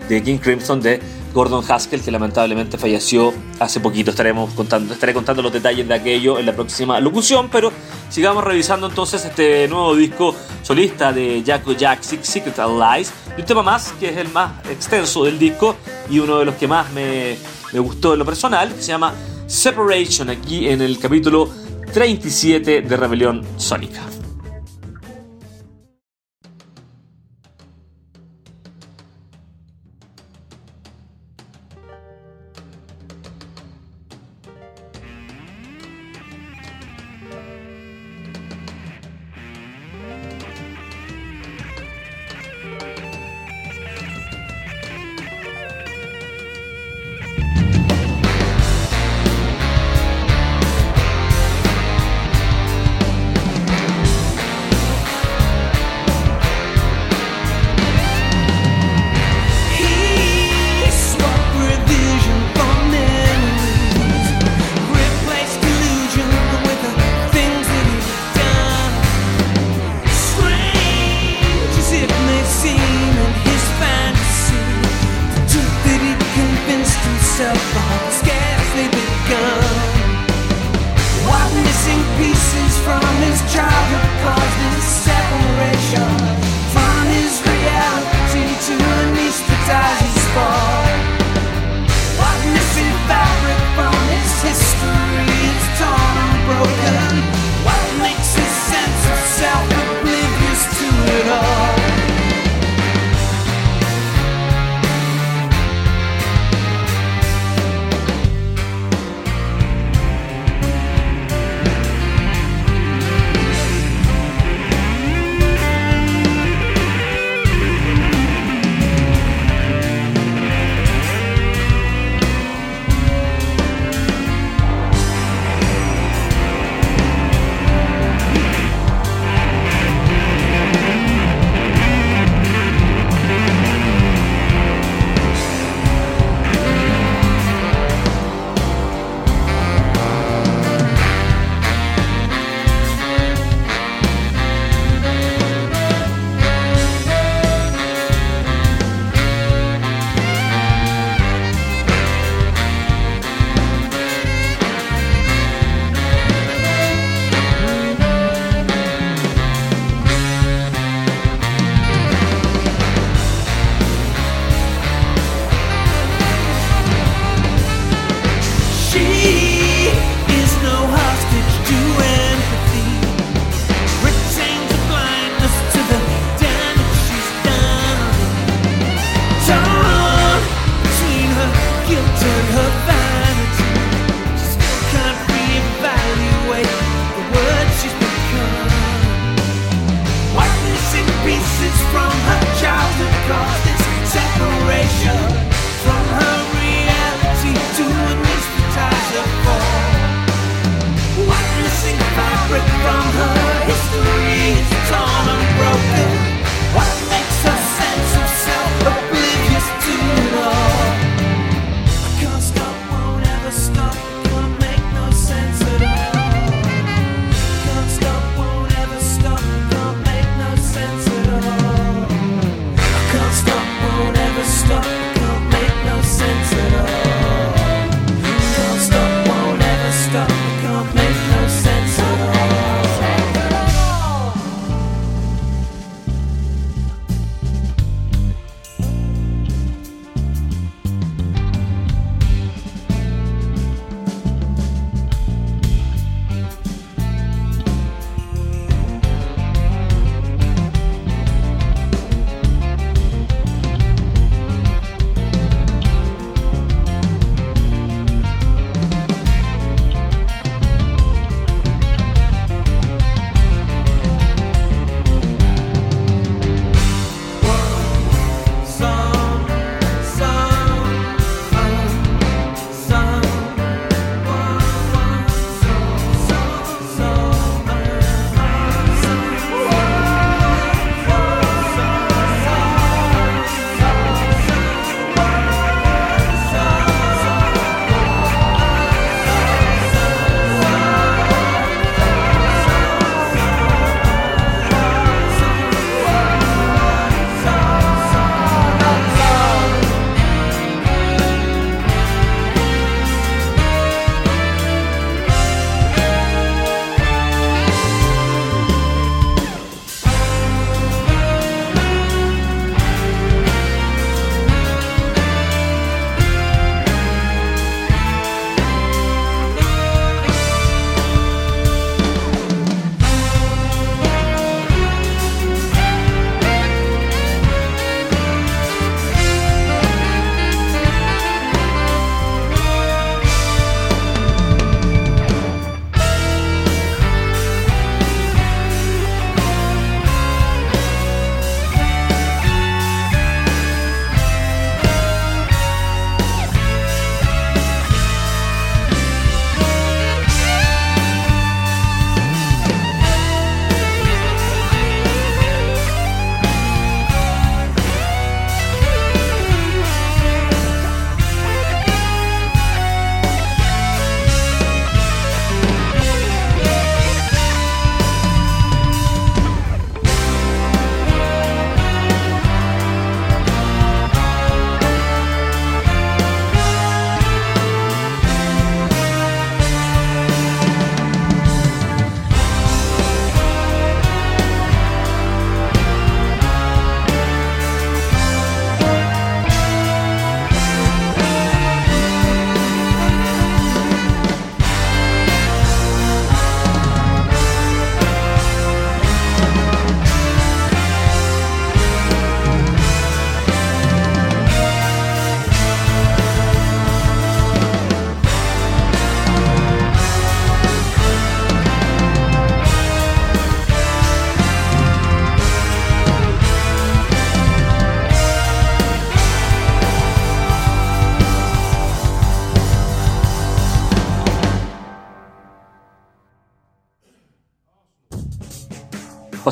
de 0.09 0.23
King 0.23 0.39
Crimson 0.39 0.81
de 0.81 0.99
Gordon 1.35 1.63
Haskell, 1.69 2.01
que 2.01 2.09
lamentablemente 2.09 2.79
falleció 2.79 3.31
hace 3.59 3.79
poquito. 3.79 4.09
Estaremos 4.09 4.51
contando, 4.55 4.91
estaré 4.95 5.13
contando 5.13 5.43
los 5.43 5.53
detalles 5.53 5.87
de 5.87 5.93
aquello 5.93 6.39
en 6.39 6.47
la 6.47 6.53
próxima 6.53 6.99
locución, 6.99 7.47
pero 7.51 7.71
sigamos 8.09 8.43
revisando 8.43 8.87
entonces 8.87 9.23
este 9.23 9.67
nuevo 9.67 9.95
disco 9.95 10.33
solista 10.63 11.13
de 11.13 11.43
Jaco 11.45 11.73
Jack 11.73 12.01
Secret 12.01 12.57
Lies. 12.57 13.13
Y 13.37 13.41
un 13.41 13.45
tema 13.45 13.61
más, 13.61 13.93
que 13.99 14.09
es 14.09 14.17
el 14.17 14.29
más 14.29 14.65
extenso 14.67 15.25
del 15.25 15.37
disco 15.37 15.75
y 16.09 16.17
uno 16.17 16.39
de 16.39 16.45
los 16.45 16.55
que 16.55 16.67
más 16.67 16.91
me, 16.91 17.37
me 17.73 17.79
gustó 17.79 18.13
en 18.13 18.19
lo 18.19 18.25
personal, 18.25 18.73
se 18.79 18.87
llama 18.87 19.13
Separation, 19.47 20.29
aquí 20.29 20.69
en 20.69 20.81
el 20.81 20.99
capítulo 20.99 21.49
37 21.93 22.81
de 22.81 22.97
Rebelión 22.97 23.43
Sónica. 23.57 24.01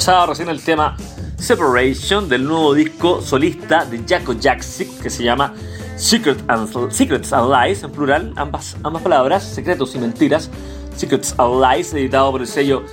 Pasaba 0.07 0.27
recién 0.27 0.47
el 0.47 0.61
tema 0.61 0.95
Separation 1.37 2.29
del 2.29 2.45
nuevo 2.45 2.73
disco 2.73 3.21
solista 3.21 3.83
de 3.83 4.05
Jaco 4.07 4.31
Jacksik 4.31 5.01
que 5.01 5.09
se 5.09 5.21
llama 5.21 5.53
Secret 5.97 6.39
and, 6.47 6.91
Secrets 6.91 7.33
and 7.33 7.53
Lies, 7.53 7.83
en 7.83 7.91
plural, 7.91 8.31
ambas, 8.37 8.77
ambas 8.83 9.01
palabras, 9.01 9.43
secretos 9.43 9.93
y 9.95 9.99
mentiras. 9.99 10.49
Secrets 10.95 11.35
and 11.37 11.61
Lies, 11.61 11.93
editado 11.93 12.31
por 12.31 12.39
el 12.39 12.47
sello 12.47 12.83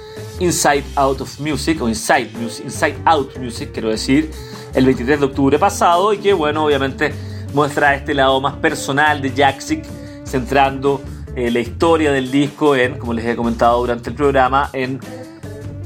Inside 0.40 0.82
Out 0.96 1.20
of 1.20 1.38
Music, 1.38 1.80
o 1.80 1.88
Inside, 1.88 2.32
Music, 2.36 2.64
Inside 2.64 2.96
Out 3.04 3.36
Music, 3.38 3.70
quiero 3.72 3.90
decir, 3.90 4.32
el 4.74 4.84
23 4.84 5.20
de 5.20 5.26
octubre 5.26 5.56
pasado, 5.56 6.12
y 6.12 6.18
que, 6.18 6.32
bueno, 6.32 6.64
obviamente 6.64 7.14
muestra 7.52 7.94
este 7.94 8.12
lado 8.14 8.40
más 8.40 8.54
personal 8.54 9.22
de 9.22 9.32
Jacksik, 9.32 9.84
centrando 10.26 11.00
eh, 11.36 11.52
la 11.52 11.60
historia 11.60 12.10
del 12.10 12.32
disco 12.32 12.74
en, 12.74 12.98
como 12.98 13.12
les 13.12 13.24
he 13.24 13.36
comentado 13.36 13.78
durante 13.78 14.10
el 14.10 14.16
programa, 14.16 14.70
en 14.72 14.98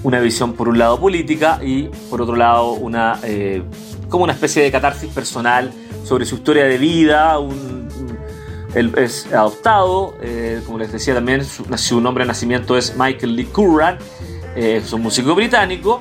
una 0.03 0.21
visión 0.21 0.53
por 0.53 0.69
un 0.69 0.79
lado 0.79 1.01
política 1.01 1.61
y 1.63 1.85
por 2.11 2.23
otro 2.23 2.37
lado 2.37 2.73
una 2.73 3.19
eh, 3.25 3.63
como 4.09 4.25
una 4.25 4.33
especie 4.33 4.63
de 4.63 4.71
catarsis 4.71 5.11
personal 5.11 5.73
sobre 6.05 6.25
su 6.25 6.37
historia 6.37 6.65
de 6.65 6.79
vida. 6.79 7.39
Un, 7.39 7.89
él 8.75 8.93
es 8.97 9.27
adoptado, 9.33 10.15
eh, 10.21 10.61
como 10.67 10.79
les 10.79 10.93
decía 10.93 11.15
también, 11.15 11.43
su, 11.45 12.01
nombre 12.01 12.25
de 12.25 12.29
nacimiento 12.29 12.77
es 12.77 12.95
Michael 12.97 13.35
Lee 13.35 13.47
Curran, 13.47 13.99
eh, 14.55 14.81
es 14.83 14.93
un 14.93 15.03
músico 15.03 15.35
británico, 15.35 16.01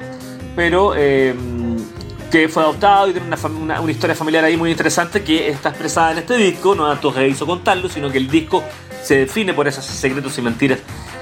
pero 0.56 0.94
que 0.94 2.50
fue 2.50 2.62
adoptado 2.62 3.10
y 3.10 3.14
tiene 3.14 3.28
una, 3.28 3.80
una, 3.80 3.92
historia 3.92 4.16
familiar 4.16 4.44
ahí 4.44 4.58
muy 4.58 4.70
interesante 4.70 5.24
que 5.24 5.48
está 5.48 5.70
expresada 5.70 6.12
en 6.12 6.18
este 6.20 6.36
disco. 6.36 6.76
No 6.76 6.88
tanto 6.90 7.14
que 7.14 7.28
hizo 7.28 7.46
contarlo, 7.46 7.88
sino 7.88 8.12
que 8.12 8.18
el 8.18 8.30
disco 8.30 8.64
se 9.02 9.20
define 9.20 9.54
por 9.54 9.68
esos 9.68 9.86
secretos 9.86 10.38
y 10.38 10.42
mentiras 10.42 10.80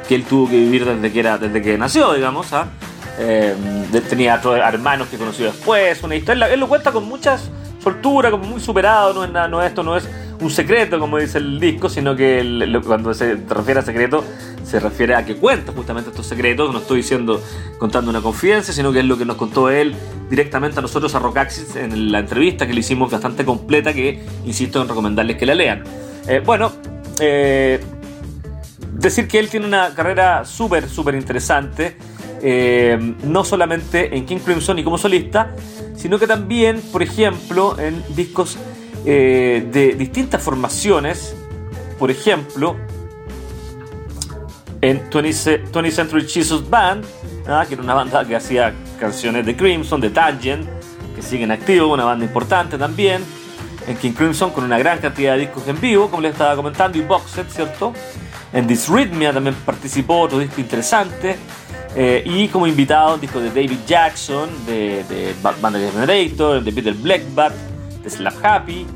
que 0.07 0.15
él 0.15 0.23
tuvo 0.23 0.49
que 0.49 0.57
vivir 0.57 0.85
desde 0.85 1.11
que, 1.11 1.19
era, 1.19 1.37
desde 1.37 1.61
que 1.61 1.77
nació, 1.77 2.13
digamos. 2.13 2.53
¿ah? 2.53 2.67
Eh, 3.17 3.55
tenía 4.09 4.35
otros 4.35 4.57
hermanos 4.57 5.07
que 5.07 5.17
conoció 5.17 5.45
después, 5.45 6.01
una 6.03 6.15
historia. 6.15 6.47
Él 6.51 6.59
lo 6.59 6.67
cuenta 6.67 6.91
con 6.91 7.05
mucha 7.05 7.37
soltura, 7.83 8.31
como 8.31 8.45
muy 8.45 8.59
superado. 8.59 9.13
No 9.13 9.23
es 9.23 9.31
nada, 9.31 9.47
no, 9.47 9.61
esto 9.61 9.83
no 9.83 9.95
es 9.95 10.07
un 10.41 10.51
secreto, 10.51 10.99
como 10.99 11.17
dice 11.17 11.37
el 11.37 11.59
disco, 11.59 11.89
sino 11.89 12.15
que 12.15 12.81
cuando 12.85 13.13
se 13.13 13.35
refiere 13.35 13.79
a 13.79 13.83
secreto, 13.83 14.23
se 14.63 14.79
refiere 14.79 15.15
a 15.15 15.25
que 15.25 15.35
cuenta 15.35 15.71
justamente 15.71 16.09
estos 16.09 16.27
secretos. 16.27 16.71
No 16.73 16.79
estoy 16.79 16.97
diciendo 16.97 17.41
contando 17.77 18.09
una 18.09 18.21
confidencia, 18.21 18.73
sino 18.73 18.91
que 18.91 18.99
es 18.99 19.05
lo 19.05 19.17
que 19.17 19.25
nos 19.25 19.37
contó 19.37 19.69
él 19.69 19.95
directamente 20.29 20.79
a 20.79 20.81
nosotros, 20.81 21.15
a 21.15 21.19
Rockaxis, 21.19 21.75
en 21.75 22.11
la 22.11 22.19
entrevista 22.19 22.67
que 22.67 22.73
le 22.73 22.81
hicimos 22.81 23.11
bastante 23.11 23.45
completa, 23.45 23.93
que 23.93 24.23
insisto 24.45 24.81
en 24.81 24.89
recomendarles 24.89 25.37
que 25.37 25.45
la 25.45 25.55
lean. 25.55 25.83
Eh, 26.27 26.41
bueno, 26.43 26.71
eh, 27.19 27.79
decir 28.95 29.27
que 29.27 29.39
él 29.39 29.49
tiene 29.49 29.67
una 29.67 29.93
carrera 29.93 30.45
súper, 30.45 30.89
súper 30.89 31.15
interesante. 31.15 31.97
Eh, 32.41 33.15
no 33.23 33.43
solamente 33.43 34.15
en 34.15 34.25
King 34.25 34.38
Crimson 34.38 34.77
y 34.77 34.84
como 34.84 34.97
solista, 34.97 35.55
sino 35.95 36.19
que 36.19 36.27
también, 36.27 36.81
por 36.91 37.01
ejemplo, 37.01 37.79
en 37.79 38.03
discos 38.15 38.58
eh, 39.05 39.67
de 39.71 39.93
distintas 39.93 40.41
formaciones. 40.41 41.36
Por 41.97 42.12
ejemplo, 42.12 42.75
en 44.81 45.10
20th, 45.10 45.91
Century 45.91 46.27
Jesus 46.27 46.69
Band, 46.69 47.05
que 47.67 47.73
era 47.73 47.81
una 47.81 47.93
banda 47.93 48.25
que 48.25 48.36
hacía 48.36 48.73
canciones 48.99 49.45
de 49.45 49.55
Crimson, 49.55 50.01
de 50.01 50.10
Tangent, 50.10 50.67
que 51.15 51.21
siguen 51.21 51.51
activos, 51.51 51.91
una 51.91 52.05
banda 52.05 52.25
importante 52.25 52.77
también. 52.77 53.23
En 53.88 53.95
King 53.97 54.12
Crimson 54.12 54.51
con 54.51 54.63
una 54.63 54.77
gran 54.77 54.99
cantidad 54.99 55.34
de 55.34 55.41
discos 55.41 55.67
en 55.67 55.79
vivo, 55.79 56.10
como 56.10 56.21
les 56.21 56.34
estaba 56.34 56.55
comentando, 56.55 56.97
y 56.97 57.01
box 57.01 57.39
¿cierto? 57.49 57.93
En 58.55 58.67
Disrhythmia 58.67 59.33
también 59.33 59.53
participó, 59.65 60.21
otro 60.21 60.39
disco 60.39 60.61
interesante. 60.61 61.35
Eh, 61.93 62.23
y 62.25 62.47
como 62.47 62.65
invitado, 62.65 63.15
un 63.15 63.19
disco 63.19 63.41
de 63.41 63.49
David 63.49 63.79
Jackson, 63.85 64.49
de, 64.65 65.03
de 65.09 65.35
Band 65.43 65.75
Generator, 65.75 66.63
de 66.63 66.71
Peter 66.71 66.93
Blackbat, 66.93 67.53
de 68.01 68.09
Slap 68.09 68.33
Happy. 68.41 68.87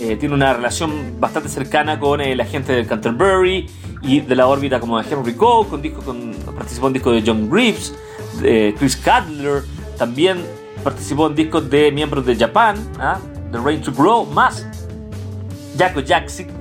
Eh, 0.00 0.16
tiene 0.16 0.34
una 0.34 0.52
relación 0.52 1.20
bastante 1.20 1.48
cercana 1.48 2.00
con 2.00 2.20
el 2.20 2.40
agente 2.40 2.72
de 2.72 2.84
Canterbury 2.84 3.70
y 4.02 4.18
de 4.18 4.34
la 4.34 4.48
órbita 4.48 4.80
como 4.80 5.00
de 5.00 5.08
Henry 5.08 5.34
Cole, 5.34 5.68
con 5.68 5.80
disco, 5.80 6.02
con, 6.02 6.32
participó 6.56 6.88
en 6.88 6.94
discos 6.94 7.14
de 7.14 7.22
John 7.24 7.48
Reeves, 7.52 7.94
de 8.40 8.74
Chris 8.76 8.96
Cadler, 8.96 9.62
también 9.96 10.44
participó 10.82 11.28
en 11.28 11.36
discos 11.36 11.70
de 11.70 11.92
miembros 11.92 12.26
de 12.26 12.34
Japan, 12.34 12.76
¿ah? 12.98 13.20
The 13.52 13.58
Rain 13.58 13.80
to 13.80 13.92
Grow, 13.92 14.26
más 14.26 14.66
Jaco 15.78 16.00
Jackson 16.00 16.53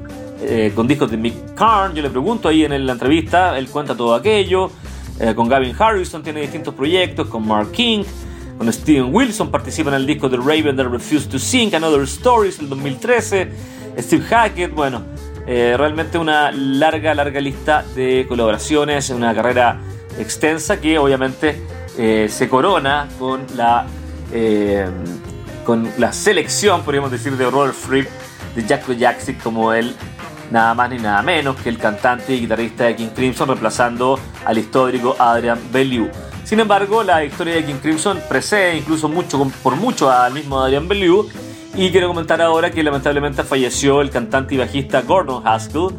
eh, 0.46 0.72
con 0.76 0.88
discos 0.88 1.10
de 1.10 1.18
Mick 1.18 1.54
Karn. 1.56 1.94
Yo 1.96 2.02
le 2.02 2.10
pregunto 2.10 2.50
ahí 2.50 2.66
en 2.66 2.86
la 2.86 2.94
entrevista, 2.94 3.58
él 3.58 3.68
cuenta 3.70 3.96
todo 3.96 4.14
aquello. 4.14 4.72
Eh, 5.20 5.34
con 5.36 5.48
Gavin 5.48 5.76
Harrison 5.78 6.24
tiene 6.24 6.42
distintos 6.42 6.74
proyectos, 6.74 7.28
con 7.28 7.48
Mark 7.48 7.72
King, 7.72 8.04
con 8.58 8.72
Steven 8.72 9.14
Wilson 9.14 9.52
participa 9.52 9.90
en 9.90 9.96
el 9.96 10.06
disco 10.06 10.28
de 10.28 10.38
Raven 10.38 10.76
that 10.76 10.88
Refused 10.88 11.30
to 11.30 11.40
Sing, 11.40 11.74
Another 11.74 12.02
Stories 12.04 12.58
del 12.58 12.70
2013, 12.70 13.52
Steve 14.00 14.24
Hackett, 14.26 14.74
bueno, 14.74 15.04
eh, 15.46 15.76
realmente 15.78 16.18
una 16.18 16.52
larga, 16.52 17.14
larga 17.14 17.40
lista 17.40 17.86
de 17.96 18.26
colaboraciones, 18.28 19.12
una 19.12 19.36
carrera 19.36 19.80
extensa 20.20 20.82
que 20.82 20.98
obviamente 20.98 21.62
se 21.96 22.50
corona 22.50 23.08
con 23.20 23.46
la, 23.56 23.86
con 25.64 25.88
la 26.00 26.12
selección, 26.12 26.82
podríamos 26.82 27.12
decir, 27.12 27.38
de 27.38 27.50
Robert 27.50 27.76
Fripp, 27.76 28.08
de 28.56 28.66
Jack 28.66 28.92
Jackson 28.98 29.36
como 29.44 29.74
el 29.74 29.96
nada 30.52 30.74
más 30.74 30.90
ni 30.90 30.98
nada 30.98 31.22
menos 31.22 31.56
que 31.58 31.70
el 31.70 31.78
cantante 31.78 32.34
y 32.34 32.42
guitarrista 32.42 32.86
de 32.86 32.96
King 32.96 33.10
Crimson 33.16 33.48
reemplazando 33.48 34.20
al 34.46 34.58
histórico 34.58 35.16
Adrian 35.18 35.60
Bellew. 35.72 36.10
Sin 36.44 36.60
embargo, 36.60 37.04
la 37.04 37.24
historia 37.24 37.56
de 37.56 37.66
King 37.66 37.80
Crimson 37.82 38.20
precede 38.28 38.78
incluso 38.78 39.08
mucho, 39.08 39.44
por 39.64 39.76
mucho 39.76 40.12
al 40.12 40.34
mismo 40.34 40.60
Adrian 40.60 40.88
Bellew 40.88 41.28
y 41.76 41.90
quiero 41.90 42.08
comentar 42.08 42.42
ahora 42.42 42.70
que 42.70 42.84
lamentablemente 42.84 43.44
falleció 43.44 44.02
el 44.02 44.10
cantante 44.12 44.56
y 44.56 44.58
bajista 44.58 45.02
Gordon 45.02 45.48
Haskell, 45.48 45.90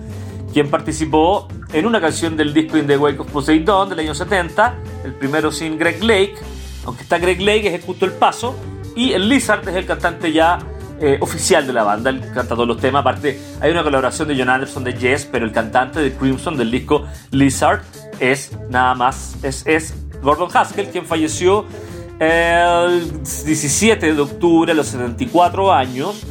quien 0.52 0.70
participó 0.70 1.48
en 1.72 1.87
una 1.87 2.00
canción 2.00 2.37
del 2.37 2.54
disco 2.54 2.78
In 2.78 2.87
the 2.87 2.96
Wake 2.96 3.18
of 3.18 3.30
Poseidon 3.30 3.88
del 3.88 3.98
año 3.98 4.14
70, 4.14 4.74
el 5.04 5.14
primero 5.14 5.50
sin 5.50 5.76
Greg 5.76 6.02
Lake, 6.04 6.37
aunque 6.85 7.02
está 7.02 7.18
Greg 7.18 7.40
Lake 7.40 7.66
ejecutó 7.66 8.04
el 8.04 8.12
paso, 8.12 8.54
y 8.94 9.12
el 9.12 9.28
Lizard 9.28 9.68
es 9.68 9.74
el 9.74 9.87
cantante 9.87 10.33
ya 10.33 10.59
eh, 11.00 11.18
oficial 11.20 11.66
de 11.66 11.72
la 11.72 11.83
banda, 11.83 12.11
él 12.11 12.20
canta 12.33 12.54
todos 12.54 12.68
los 12.68 12.78
temas. 12.78 13.00
Aparte, 13.00 13.40
hay 13.61 13.70
una 13.70 13.83
colaboración 13.83 14.28
de 14.28 14.37
John 14.37 14.48
Anderson 14.48 14.85
de 14.85 14.94
Yes, 14.94 15.28
pero 15.30 15.44
el 15.44 15.52
cantante 15.52 16.00
de 16.00 16.12
Crimson 16.12 16.57
del 16.57 16.70
disco 16.70 17.04
Lizard 17.30 17.83
es 18.20 18.52
nada 18.70 18.94
más, 18.94 19.37
es, 19.42 19.66
es 19.66 19.94
Gordon 20.22 20.48
Haskell, 20.52 20.88
quien 20.88 21.04
falleció 21.04 21.66
el 22.20 23.11
17 23.22 24.14
de 24.14 24.20
octubre 24.20 24.72
a 24.72 24.74
los 24.74 24.87
74 24.88 25.72
años. 25.72 26.22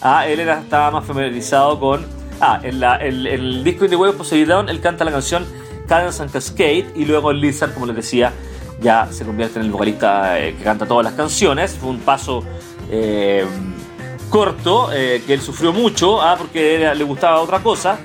Ah, 0.00 0.26
él 0.26 0.40
era, 0.40 0.60
estaba 0.60 0.90
más 0.90 1.04
familiarizado 1.04 1.78
con. 1.78 2.06
Ah, 2.40 2.60
en, 2.62 2.80
la, 2.80 2.96
el 2.96 3.62
disco 3.62 3.84
In 3.84 3.90
the 3.90 3.96
Way 3.96 4.12
Poseidon, 4.12 4.68
él 4.68 4.80
canta 4.80 5.04
la 5.04 5.12
canción 5.12 5.44
Cadence 5.86 6.22
and 6.22 6.32
Cascade 6.32 6.86
y 6.96 7.04
luego 7.04 7.32
Lizard, 7.32 7.74
como 7.74 7.86
les 7.86 7.96
decía, 7.96 8.32
ya 8.80 9.08
se 9.10 9.24
convierte 9.24 9.58
en 9.58 9.66
el 9.66 9.70
vocalista 9.70 10.40
eh, 10.40 10.54
que 10.56 10.64
canta 10.64 10.86
todas 10.86 11.04
las 11.04 11.14
canciones. 11.14 11.72
Fue 11.72 11.90
un 11.90 12.00
paso. 12.00 12.42
Eh, 12.90 13.44
corto, 14.32 14.90
eh, 14.90 15.22
que 15.26 15.34
él 15.34 15.42
sufrió 15.42 15.74
mucho, 15.74 16.22
ah, 16.22 16.36
porque 16.38 16.92
le 16.94 17.04
gustaba 17.04 17.40
otra 17.40 17.62
cosa. 17.62 17.98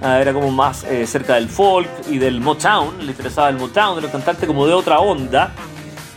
Ah, 0.00 0.20
era 0.20 0.32
como 0.32 0.50
más 0.50 0.84
eh, 0.84 1.06
cerca 1.08 1.34
del 1.34 1.48
folk 1.48 1.88
y 2.08 2.18
del 2.18 2.40
Motown, 2.40 2.98
le 3.04 3.12
interesaba 3.12 3.48
el 3.48 3.56
Motown, 3.56 3.96
de 3.96 4.02
los 4.02 4.10
cantantes 4.10 4.46
como 4.46 4.64
de 4.66 4.74
otra 4.74 5.00
onda. 5.00 5.52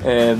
Eh, 0.04 0.36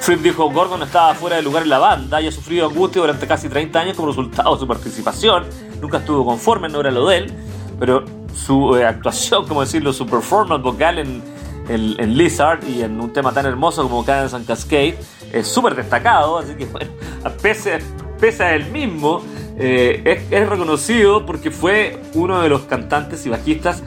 Fripp 0.00 0.22
dijo, 0.22 0.50
Gordon 0.50 0.82
estaba 0.82 1.14
fuera 1.14 1.36
de 1.36 1.42
lugar 1.42 1.62
en 1.62 1.68
la 1.68 1.78
banda 1.78 2.20
y 2.20 2.26
ha 2.26 2.32
sufrido 2.32 2.68
angustia 2.68 3.02
durante 3.02 3.26
casi 3.26 3.50
30 3.50 3.80
años 3.80 3.96
como 3.96 4.08
resultado 4.08 4.54
de 4.54 4.60
su 4.60 4.66
participación. 4.66 5.44
Nunca 5.80 5.98
estuvo 5.98 6.24
conforme, 6.24 6.68
no 6.70 6.80
era 6.80 6.90
lo 6.90 7.06
de 7.06 7.18
él, 7.18 7.34
pero 7.78 8.04
su 8.34 8.76
eh, 8.76 8.86
actuación, 8.86 9.46
como 9.46 9.60
decirlo, 9.60 9.92
su 9.92 10.06
performance 10.06 10.62
vocal 10.62 10.98
en, 10.98 11.22
en, 11.68 12.16
Lizard 12.16 12.64
y 12.68 12.82
en 12.82 12.98
un 13.00 13.12
tema 13.12 13.32
tan 13.32 13.46
hermoso 13.46 13.82
como 13.82 14.04
Cadence 14.04 14.36
and 14.36 14.46
Cascade 14.46 14.98
es 15.32 15.48
súper 15.48 15.74
destacado, 15.74 16.38
así 16.38 16.54
que 16.54 16.64
bueno, 16.72 16.90
a 17.24 17.30
pese 17.30 17.78
pese 18.20 18.44
a 18.44 18.54
él 18.54 18.70
mismo, 18.70 19.22
eh, 19.58 20.22
es, 20.30 20.48
reconocido 20.48 21.24
porque 21.24 21.50
fue 21.50 21.98
uno 22.14 22.42
de 22.42 22.48
los 22.48 22.62
cantantes 22.62 23.24
y 23.26 23.30
bajistas 23.30 23.82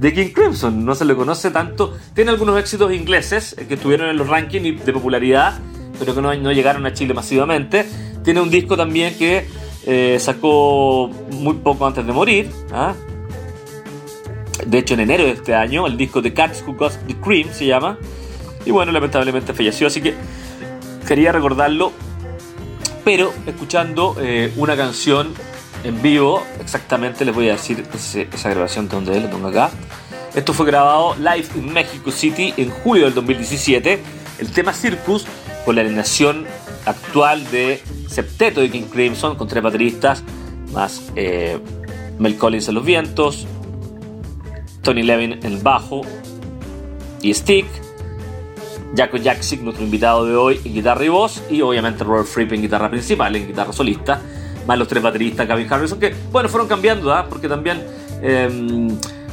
de 0.00 0.12
King 0.12 0.32
Crimson. 0.34 0.84
No 0.84 0.94
se 0.94 1.04
le 1.04 1.14
conoce 1.14 1.50
tanto. 1.50 1.96
Tiene 2.14 2.30
algunos 2.30 2.58
éxitos 2.58 2.92
ingleses 2.92 3.56
eh, 3.58 3.66
que 3.66 3.74
estuvieron 3.74 4.08
en 4.08 4.16
los 4.16 4.28
rankings 4.28 4.84
de 4.84 4.92
popularidad, 4.92 5.58
pero 5.98 6.14
que 6.14 6.20
no, 6.20 6.52
llegaron 6.52 6.84
a 6.86 6.92
Chile 6.92 7.14
masivamente. 7.14 7.86
Tiene 8.22 8.40
un 8.40 8.50
disco 8.50 8.76
también 8.76 9.16
que 9.16 9.46
eh, 9.86 10.18
sacó 10.20 11.08
muy 11.30 11.54
poco 11.54 11.86
antes 11.86 12.06
de 12.06 12.12
morir. 12.12 12.50
¿ah? 12.72 12.94
De 14.66 14.78
hecho, 14.78 14.94
en 14.94 15.00
enero 15.00 15.24
de 15.24 15.32
este 15.32 15.54
año, 15.54 15.86
el 15.86 15.96
disco 15.96 16.22
de 16.22 16.32
Cats 16.32 16.62
Who 16.66 16.74
Got 16.74 16.92
the 17.06 17.16
Cream 17.16 17.48
se 17.52 17.66
llama. 17.66 17.98
Y 18.66 18.70
bueno, 18.70 18.92
lamentablemente 18.92 19.52
falleció, 19.52 19.86
así 19.86 20.00
que 20.00 20.14
quería 21.06 21.32
recordarlo 21.32 21.92
pero 23.04 23.32
escuchando 23.46 24.16
eh, 24.20 24.52
una 24.56 24.76
canción 24.76 25.34
en 25.84 26.00
vivo, 26.00 26.42
exactamente 26.60 27.24
les 27.24 27.34
voy 27.34 27.50
a 27.50 27.52
decir 27.52 27.84
esa 27.94 28.50
grabación 28.50 28.88
de 28.88 28.94
donde 28.96 29.16
es, 29.18 29.22
lo 29.22 29.30
pongo 29.30 29.48
acá. 29.48 29.70
Esto 30.34 30.52
fue 30.52 30.66
grabado 30.66 31.14
live 31.16 31.46
en 31.54 31.72
Mexico 31.72 32.10
City 32.10 32.54
en 32.56 32.70
julio 32.70 33.04
del 33.04 33.14
2017, 33.14 34.02
el 34.38 34.50
tema 34.50 34.72
Circus 34.72 35.26
con 35.64 35.76
la 35.76 35.82
alineación 35.82 36.46
actual 36.86 37.48
de 37.50 37.82
septeto 38.08 38.60
de 38.60 38.70
King 38.70 38.88
Crimson 38.90 39.36
con 39.36 39.48
tres 39.48 39.62
bateristas 39.62 40.22
más 40.72 41.12
eh, 41.14 41.58
Mel 42.18 42.36
Collins 42.36 42.68
en 42.68 42.74
los 42.74 42.84
vientos, 42.84 43.46
Tony 44.82 45.02
Levin 45.02 45.32
en 45.32 45.44
el 45.44 45.58
bajo 45.58 46.02
y 47.22 47.32
Stick, 47.32 47.66
Jaco 48.96 49.18
Jaksic, 49.22 49.60
nuestro 49.62 49.84
invitado 49.84 50.24
de 50.24 50.36
hoy, 50.36 50.60
en 50.64 50.74
guitarra 50.74 51.04
y 51.04 51.08
voz, 51.08 51.42
y 51.50 51.60
obviamente 51.62 52.04
Robert 52.04 52.26
Fripp 52.26 52.52
en 52.52 52.62
guitarra 52.62 52.90
principal, 52.90 53.34
en 53.36 53.46
guitarra 53.46 53.72
solista, 53.72 54.20
más 54.66 54.78
los 54.78 54.88
tres 54.88 55.02
bateristas, 55.02 55.46
Gavin 55.46 55.72
Harrison, 55.72 55.98
que 55.98 56.14
bueno, 56.30 56.48
fueron 56.48 56.68
cambiando, 56.68 57.12
¿ah? 57.12 57.26
porque 57.28 57.48
también 57.48 57.82
em, 58.22 58.88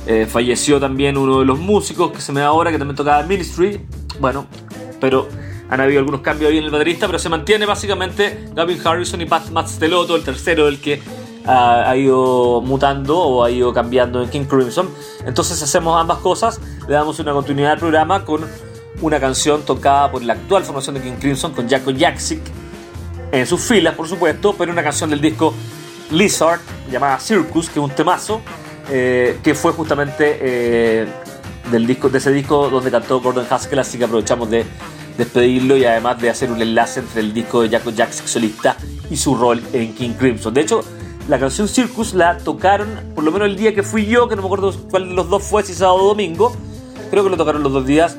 eh, 0.05 0.27
falleció 0.29 0.79
también 0.79 1.17
uno 1.17 1.39
de 1.39 1.45
los 1.45 1.59
músicos 1.59 2.11
que 2.11 2.21
se 2.21 2.31
me 2.31 2.41
da 2.41 2.47
ahora, 2.47 2.71
que 2.71 2.77
también 2.77 2.95
tocaba 2.95 3.23
Ministry, 3.23 3.81
bueno, 4.19 4.47
pero 4.99 5.27
han 5.69 5.79
habido 5.79 5.99
algunos 5.99 6.21
cambios 6.21 6.51
ahí 6.51 6.57
en 6.57 6.65
el 6.65 6.71
baterista, 6.71 7.07
pero 7.07 7.17
se 7.17 7.29
mantiene 7.29 7.65
básicamente 7.65 8.49
Gavin 8.53 8.79
Harrison 8.83 9.21
y 9.21 9.25
Pat 9.25 9.49
Mazzelotto, 9.51 10.15
el 10.15 10.23
tercero, 10.23 10.67
el 10.67 10.81
que 10.81 11.01
ha, 11.45 11.95
ido 11.95 12.61
mutando 12.61 13.17
o 13.17 13.43
ha 13.43 13.51
ido 13.51 13.73
cambiando 13.73 14.21
en 14.21 14.29
King 14.29 14.45
Crimson. 14.45 14.89
Entonces 15.25 15.61
hacemos 15.61 15.99
ambas 15.99 16.19
cosas, 16.19 16.59
le 16.87 16.93
damos 16.93 17.19
una 17.19 17.33
continuidad 17.33 17.73
al 17.73 17.79
programa 17.79 18.25
con 18.25 18.45
una 19.01 19.19
canción 19.19 19.63
tocada 19.63 20.11
por 20.11 20.23
la 20.23 20.33
actual 20.33 20.63
formación 20.63 20.95
de 20.95 21.01
King 21.01 21.17
Crimson 21.19 21.53
con 21.53 21.69
Jaco 21.69 21.91
Jaksic 21.97 22.41
en 23.31 23.47
sus 23.47 23.61
filas, 23.61 23.95
por 23.95 24.07
supuesto, 24.07 24.53
pero 24.57 24.71
una 24.71 24.83
canción 24.83 25.09
del 25.09 25.21
disco 25.21 25.53
Lizard 26.11 26.59
llamada 26.91 27.19
Circus, 27.19 27.69
que 27.69 27.79
es 27.79 27.83
un 27.83 27.91
temazo, 27.91 28.41
eh, 28.89 29.39
que 29.41 29.55
fue 29.55 29.71
justamente 29.71 30.37
eh, 30.41 31.07
del 31.71 31.87
disco, 31.87 32.09
de 32.09 32.17
ese 32.17 32.31
disco 32.31 32.69
donde 32.69 32.91
cantó 32.91 33.21
Gordon 33.21 33.47
Haskell, 33.49 33.79
así 33.79 33.97
que 33.97 34.03
aprovechamos 34.03 34.49
de 34.49 34.65
despedirlo 35.17 35.77
y 35.77 35.85
además 35.85 36.19
de 36.19 36.29
hacer 36.29 36.51
un 36.51 36.61
enlace 36.61 36.99
entre 36.99 37.21
el 37.21 37.33
disco 37.33 37.61
de 37.61 37.69
Jaco 37.69 37.91
Jaksic 37.95 38.25
solista 38.25 38.75
y 39.09 39.15
su 39.15 39.35
rol 39.35 39.61
en 39.71 39.93
King 39.93 40.13
Crimson. 40.17 40.53
De 40.53 40.61
hecho, 40.61 40.83
la 41.29 41.39
canción 41.39 41.67
Circus 41.67 42.13
la 42.13 42.37
tocaron, 42.37 42.89
por 43.15 43.23
lo 43.23 43.31
menos 43.31 43.47
el 43.47 43.55
día 43.55 43.73
que 43.73 43.83
fui 43.83 44.05
yo, 44.05 44.27
que 44.27 44.35
no 44.35 44.41
me 44.41 44.47
acuerdo 44.47 44.73
cuál 44.89 45.07
de 45.09 45.15
los 45.15 45.29
dos 45.29 45.43
fue, 45.43 45.63
si 45.63 45.73
sábado 45.73 46.03
o 46.03 46.07
domingo, 46.09 46.53
creo 47.09 47.23
que 47.23 47.29
lo 47.29 47.37
tocaron 47.37 47.63
los 47.63 47.71
dos 47.71 47.85
días, 47.85 48.17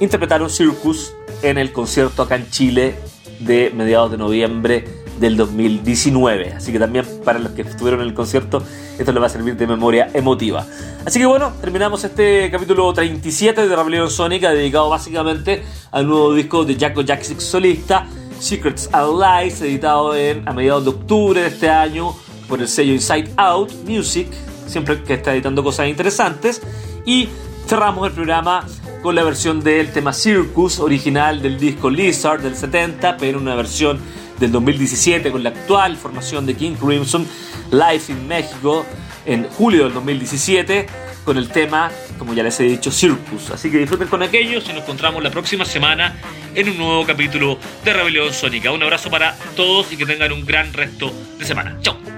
interpretaron 0.00 0.50
Circus 0.50 1.14
en 1.42 1.58
el 1.58 1.72
concierto 1.72 2.22
acá 2.22 2.36
en 2.36 2.50
Chile 2.50 2.94
de 3.40 3.70
mediados 3.74 4.10
de 4.10 4.18
noviembre 4.18 4.84
del 5.20 5.36
2019. 5.36 6.54
Así 6.54 6.72
que 6.72 6.78
también 6.78 7.04
para 7.24 7.38
los 7.38 7.52
que 7.52 7.62
estuvieron 7.62 8.00
en 8.00 8.08
el 8.08 8.14
concierto, 8.14 8.62
esto 8.98 9.12
les 9.12 9.22
va 9.22 9.26
a 9.26 9.30
servir 9.30 9.56
de 9.56 9.66
memoria 9.66 10.10
emotiva. 10.14 10.66
Así 11.04 11.18
que 11.18 11.26
bueno, 11.26 11.52
terminamos 11.60 12.04
este 12.04 12.50
capítulo 12.50 12.92
37 12.92 13.66
de 13.66 13.76
Rebelión 13.76 14.10
Sónica, 14.10 14.50
dedicado 14.50 14.88
básicamente 14.88 15.62
al 15.90 16.06
nuevo 16.06 16.34
disco 16.34 16.64
de 16.64 16.76
Jaco 16.76 17.02
Jackson 17.02 17.40
solista, 17.40 18.06
Secrets 18.38 18.88
and 18.92 19.20
Lies, 19.20 19.60
editado 19.60 20.14
en, 20.14 20.48
a 20.48 20.52
mediados 20.52 20.84
de 20.84 20.90
octubre 20.90 21.40
de 21.40 21.48
este 21.48 21.68
año 21.68 22.14
por 22.48 22.60
el 22.60 22.68
sello 22.68 22.92
Inside 22.92 23.32
Out 23.36 23.72
Music, 23.86 24.28
siempre 24.66 25.02
que 25.02 25.14
está 25.14 25.32
editando 25.32 25.62
cosas 25.62 25.88
interesantes. 25.88 26.62
Y 27.04 27.28
cerramos 27.66 28.06
el 28.06 28.12
programa 28.12 28.64
con 29.02 29.14
la 29.14 29.22
versión 29.22 29.60
del 29.60 29.92
tema 29.92 30.12
Circus, 30.12 30.78
original 30.80 31.40
del 31.40 31.58
disco 31.58 31.90
Lizard 31.90 32.40
del 32.40 32.56
70, 32.56 33.16
pero 33.16 33.38
una 33.38 33.54
versión 33.54 34.00
del 34.38 34.52
2017 34.52 35.30
con 35.30 35.42
la 35.42 35.50
actual 35.50 35.96
formación 35.96 36.46
de 36.46 36.54
King 36.54 36.74
Crimson, 36.74 37.26
Live 37.70 38.02
in 38.08 38.26
México, 38.26 38.84
en 39.26 39.44
julio 39.48 39.84
del 39.84 39.94
2017, 39.94 40.86
con 41.24 41.36
el 41.36 41.48
tema, 41.50 41.90
como 42.18 42.34
ya 42.34 42.42
les 42.42 42.58
he 42.60 42.64
dicho, 42.64 42.90
Circus. 42.90 43.50
Así 43.50 43.70
que 43.70 43.78
disfruten 43.78 44.08
con 44.08 44.22
aquellos 44.22 44.64
y 44.68 44.72
nos 44.72 44.82
encontramos 44.82 45.22
la 45.22 45.30
próxima 45.30 45.64
semana 45.64 46.16
en 46.54 46.70
un 46.70 46.78
nuevo 46.78 47.04
capítulo 47.04 47.58
de 47.84 47.92
Rebelión 47.92 48.32
Sónica. 48.32 48.72
Un 48.72 48.82
abrazo 48.82 49.10
para 49.10 49.36
todos 49.54 49.92
y 49.92 49.96
que 49.96 50.06
tengan 50.06 50.32
un 50.32 50.44
gran 50.44 50.72
resto 50.72 51.12
de 51.38 51.44
semana. 51.44 51.76
Chao. 51.82 52.17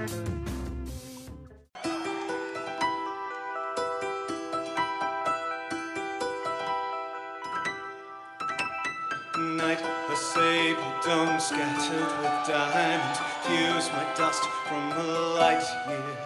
Scattered 11.11 12.11
with 12.21 12.47
diamonds, 12.47 13.19
fuse 13.43 13.91
my 13.91 14.05
dust 14.15 14.43
from 14.67 14.91
a 14.93 15.03
light 15.35 15.63
year. 15.89 16.17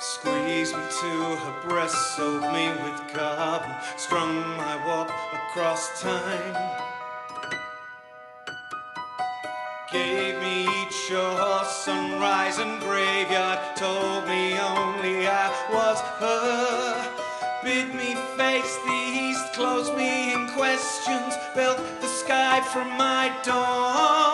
Squeeze 0.00 0.72
me 0.72 0.82
to 1.02 1.36
her 1.36 1.68
breast, 1.68 2.16
soak 2.16 2.42
me 2.52 2.68
with 2.82 3.14
carbon, 3.14 3.72
strung 3.96 4.34
my 4.56 4.74
walk 4.86 5.10
across 5.32 6.00
time. 6.00 6.56
Gave 9.92 10.40
me 10.40 10.62
each 10.62 10.94
shore, 11.08 11.64
sunrise 11.64 12.58
and 12.58 12.80
graveyard, 12.80 13.76
told 13.76 14.26
me 14.26 14.58
only 14.58 15.28
I 15.28 15.48
was 15.72 16.00
her. 16.18 17.20
Bid 17.62 17.94
me 17.94 18.14
face 18.38 18.76
the 18.86 19.00
east, 19.26 19.52
close 19.52 19.90
me 19.94 20.32
in 20.32 20.48
questions, 20.48 21.34
built 21.54 21.78
sky 22.30 22.60
from 22.60 22.88
my 22.96 23.36
dawn. 23.42 24.29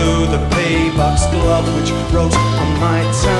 to 0.00 0.26
the 0.32 0.40
pay 0.54 0.88
box 0.96 1.26
glove 1.26 1.66
which 1.76 1.90
wrote 2.12 2.34
on 2.34 2.80
my 2.80 3.02
tongue. 3.22 3.39